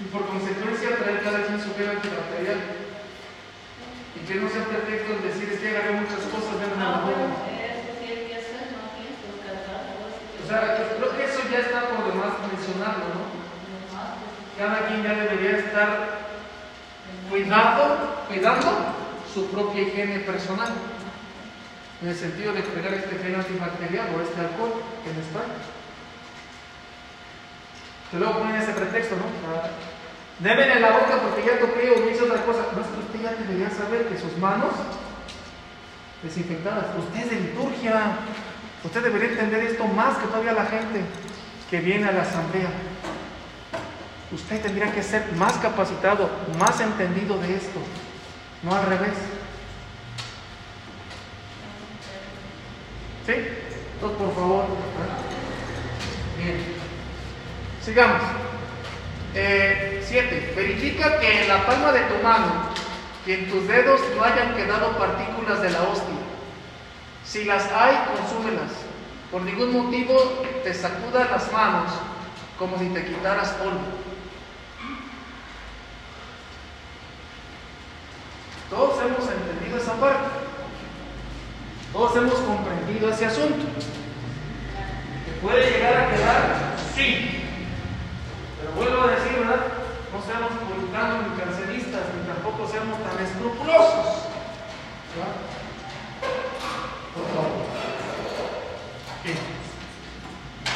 Y 0.00 0.04
por 0.12 0.26
consecuencia 0.26 0.96
traer 0.96 1.22
cada 1.22 1.42
quien 1.46 1.60
su 1.60 1.74
gel 1.74 1.90
antibacterial. 1.90 2.60
Y 4.14 4.20
que 4.26 4.34
no 4.36 4.48
sea 4.48 4.64
pretexto 4.64 5.12
el 5.14 5.22
decir 5.22 5.48
es 5.52 5.60
que 5.60 5.68
agarré 5.68 5.92
muchas 5.92 6.22
cosas 6.30 6.58
de 6.58 6.66
Ah, 6.78 7.02
algo 7.06 7.10
así. 7.14 7.58
O 10.44 10.48
sea, 10.48 10.60
creo 10.96 11.16
que 11.16 11.24
eso 11.24 11.40
ya 11.50 11.58
está 11.58 11.80
por 11.90 12.06
demás 12.08 12.32
mencionarlo, 12.50 13.04
¿no? 13.04 13.28
Cada 14.56 14.88
quien 14.88 15.02
ya 15.02 15.14
debería 15.14 15.58
estar 15.58 16.18
cuidado, 17.30 18.24
cuidando 18.28 18.70
su 19.32 19.50
propia 19.50 19.82
higiene 19.82 20.20
personal. 20.20 20.72
En 22.00 22.08
el 22.08 22.16
sentido 22.16 22.52
de 22.52 22.62
fregar 22.62 22.94
este 22.94 23.18
gel 23.18 23.34
antibacterial 23.34 24.14
o 24.14 24.22
este 24.22 24.40
alcohol 24.40 24.82
que 25.04 25.12
no 25.12 25.20
está. 25.20 25.42
Que 28.10 28.18
luego 28.18 28.38
ponen 28.38 28.56
ese 28.56 28.72
pretexto, 28.72 29.16
¿no? 29.16 29.24
Ah, 29.54 29.68
en 30.40 30.82
la 30.82 30.90
boca 30.90 31.20
porque 31.22 31.44
ya 31.44 31.58
toqué 31.58 31.90
o 31.90 32.08
hice 32.08 32.22
otra 32.22 32.44
cosa. 32.44 32.66
No 32.74 32.80
es 32.80 32.86
usted 32.86 33.22
ya 33.22 33.32
debería 33.32 33.70
saber 33.70 34.06
que 34.08 34.18
sus 34.18 34.36
manos 34.38 34.72
desinfectadas. 36.22 36.86
Usted 36.96 37.20
es 37.20 37.30
de 37.30 37.40
liturgia. 37.40 38.18
Usted 38.84 39.02
debería 39.02 39.30
entender 39.30 39.62
esto 39.64 39.84
más 39.86 40.16
que 40.18 40.26
todavía 40.26 40.52
la 40.52 40.66
gente 40.66 41.02
que 41.70 41.80
viene 41.80 42.08
a 42.08 42.12
la 42.12 42.22
asamblea. 42.22 42.70
Usted 44.30 44.62
tendría 44.62 44.92
que 44.92 45.02
ser 45.02 45.32
más 45.36 45.54
capacitado, 45.54 46.30
más 46.58 46.80
entendido 46.80 47.38
de 47.38 47.56
esto, 47.56 47.80
no 48.62 48.74
al 48.74 48.86
revés. 48.86 49.14
¿Sí? 53.26 53.32
Entonces, 53.94 54.18
por 54.18 54.34
favor. 54.34 54.64
¿eh? 54.64 54.68
Bien. 56.42 56.56
Sigamos. 57.88 58.20
Eh, 59.34 60.04
siete. 60.06 60.52
Verifica 60.54 61.18
que 61.20 61.40
en 61.40 61.48
la 61.48 61.64
palma 61.64 61.90
de 61.90 62.00
tu 62.02 62.22
mano 62.22 62.68
y 63.26 63.32
en 63.32 63.48
tus 63.48 63.66
dedos 63.66 63.98
no 64.14 64.22
hayan 64.22 64.54
quedado 64.54 64.98
partículas 64.98 65.62
de 65.62 65.70
la 65.70 65.84
hostia. 65.84 66.18
Si 67.24 67.44
las 67.44 67.72
hay, 67.72 67.96
consúmelas. 68.14 68.72
Por 69.32 69.40
ningún 69.40 69.72
motivo 69.72 70.18
te 70.62 70.74
sacudas 70.74 71.30
las 71.30 71.50
manos 71.50 71.90
como 72.58 72.78
si 72.78 72.90
te 72.90 73.06
quitaras 73.06 73.52
polvo. 73.52 73.80
Todos 78.68 78.98
hemos 79.02 79.32
entendido 79.32 79.78
esa 79.78 79.94
parte. 79.94 80.28
Todos 81.94 82.16
hemos 82.16 82.34
comprendido 82.34 83.08
ese 83.08 83.24
asunto. 83.24 83.64
¿Que 85.24 85.40
puede 85.40 85.70
llegar 85.70 85.96
a 85.96 86.10
quedar? 86.10 86.76
Sí. 86.94 87.47
Vuelvo 88.76 89.02
a 89.02 89.10
decir, 89.12 89.38
¿verdad? 89.38 89.66
No 90.12 90.22
seamos 90.22 90.52
puritanos 90.64 91.26
ni 91.28 91.40
cancelistas, 91.40 92.02
ni 92.14 92.26
tampoco 92.26 92.66
seamos 92.68 92.98
tan 93.02 93.24
escrupulosos. 93.24 94.28
¿verdad? 95.14 95.34
Por 97.14 97.24
favor. 97.34 97.68
Bien. 99.24 99.38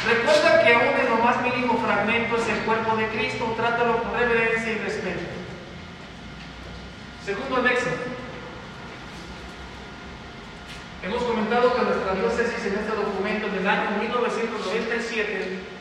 Recuerda 0.05 0.63
que 0.63 0.73
aún 0.73 0.99
en 0.99 1.09
lo 1.09 1.23
más 1.23 1.41
mínimo 1.41 1.77
fragmento 1.77 2.35
es 2.37 2.49
el 2.49 2.59
cuerpo 2.65 2.95
de 2.97 3.07
Cristo, 3.07 3.53
trátalo 3.55 4.03
con 4.03 4.13
reverencia 4.13 4.71
y 4.73 4.77
respeto. 4.79 5.23
Segundo 7.25 7.55
anexo. 7.55 7.89
Hemos 11.03 11.23
comentado 11.23 11.73
que 11.75 11.81
nuestra 11.81 12.15
diócesis 12.15 12.65
en 12.65 12.79
este 12.79 12.95
documento 12.95 13.47
en 13.47 13.55
el 13.55 13.67
año 13.67 13.97
1997 13.99 15.72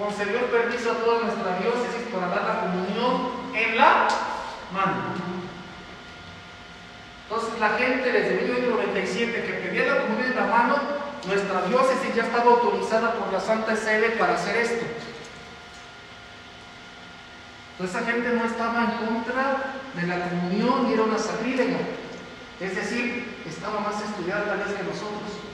concedió 0.00 0.50
permiso 0.50 0.92
a 0.92 0.94
toda 0.94 1.24
nuestra 1.24 1.58
diócesis 1.58 2.08
para 2.10 2.28
dar 2.28 2.42
la 2.42 2.60
comunión 2.62 3.32
en 3.54 3.76
la 3.76 4.08
mano. 4.72 5.12
Entonces 7.24 7.60
la 7.60 7.68
gente 7.70 8.10
desde 8.10 8.42
1997 8.42 9.44
que 9.44 9.68
pedía 9.68 9.94
la 9.94 10.00
comunión 10.00 10.30
en 10.30 10.36
la 10.36 10.46
mano, 10.46 10.76
nuestra 11.26 11.62
diócesis 11.62 12.14
ya 12.14 12.22
estaba 12.22 12.50
autorizada 12.50 13.12
por 13.12 13.30
la 13.30 13.40
Santa 13.40 13.76
Sede 13.76 14.16
para 14.18 14.34
hacer 14.34 14.56
esto. 14.56 14.86
Entonces 17.72 17.96
esa 17.96 18.10
gente 18.10 18.30
no 18.30 18.44
estaba 18.46 18.84
en 18.84 19.06
contra 19.06 19.74
de 19.94 20.06
la 20.06 20.28
comunión 20.30 20.88
y 20.88 20.94
era 20.94 21.02
una 21.02 21.18
sacrílega. 21.18 21.76
Es 22.58 22.74
decir, 22.74 23.42
estaba 23.46 23.80
más 23.80 24.02
estudiada 24.02 24.46
tal 24.46 24.58
vez 24.58 24.74
que 24.74 24.82
nosotros. 24.82 25.49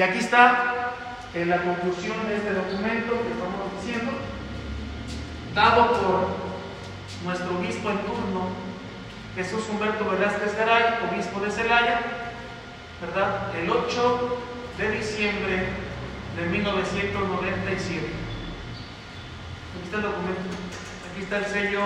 Y 0.00 0.02
aquí 0.02 0.18
está 0.20 0.94
en 1.34 1.50
la 1.50 1.58
conclusión 1.58 2.16
de 2.26 2.36
este 2.36 2.54
documento 2.54 3.20
que 3.20 3.32
estamos 3.36 3.68
diciendo, 3.76 4.12
dado 5.54 5.92
por 5.92 6.28
nuestro 7.22 7.58
obispo 7.58 7.90
en 7.90 7.98
turno, 7.98 8.48
Jesús 9.36 9.68
Humberto 9.68 10.08
Velázquez 10.08 10.56
Garay, 10.56 11.06
obispo 11.12 11.40
de 11.40 11.50
Celaya, 11.50 12.00
¿verdad? 13.02 13.54
El 13.54 13.70
8 13.70 14.38
de 14.78 14.90
diciembre 14.90 15.68
de 16.34 16.46
1997. 16.46 18.06
Aquí 19.68 19.84
está 19.84 19.96
el 19.98 20.02
documento. 20.02 20.40
Aquí 21.12 21.24
está 21.24 21.36
el 21.40 21.44
sello 21.44 21.82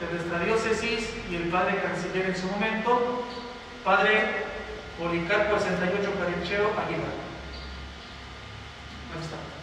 de 0.00 0.12
nuestra 0.12 0.40
diócesis 0.40 1.08
y 1.30 1.36
el 1.36 1.44
padre 1.50 1.80
canciller 1.80 2.30
en 2.30 2.36
su 2.36 2.48
momento, 2.48 3.22
padre 3.84 4.42
Policarpo 4.98 5.56
68 5.56 6.12
Caricheo 6.18 6.72
Aguilar. 6.84 7.23
Ahí. 9.14 9.54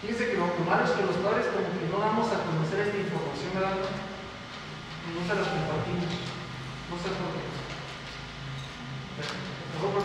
Fíjense 0.00 0.30
que 0.30 0.36
lo 0.36 0.46
malo 0.68 0.84
es 0.84 0.90
que 0.90 1.02
los 1.02 1.16
padres 1.16 1.46
como 1.48 1.64
que 1.64 1.88
no 1.90 1.98
damos 1.98 2.28
a 2.28 2.44
conocer 2.44 2.80
esta 2.86 2.98
información, 2.98 3.50
¿verdad? 3.54 3.76
No 3.80 5.20
se 5.20 5.34
la 5.34 5.48
compartimos. 5.48 6.12
No 6.90 6.96
sé 7.00 7.08
por 7.16 7.32
qué. 7.32 7.42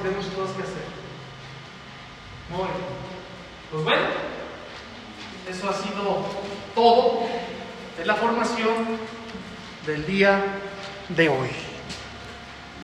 Hay 0.08 0.16
muchas 0.16 0.34
cosas 0.34 0.56
que 0.56 0.64
hacer. 0.64 0.88
Muy 2.50 2.60
bien. 2.60 2.90
Pues 3.72 3.84
bueno, 3.84 4.08
eso 5.50 5.70
ha 5.70 5.74
sido 5.74 6.26
todo 6.74 7.28
de 7.98 8.06
la 8.06 8.16
formación 8.16 8.98
del 9.86 10.06
día 10.06 10.44
de 11.10 11.30
hoy. 11.30 11.69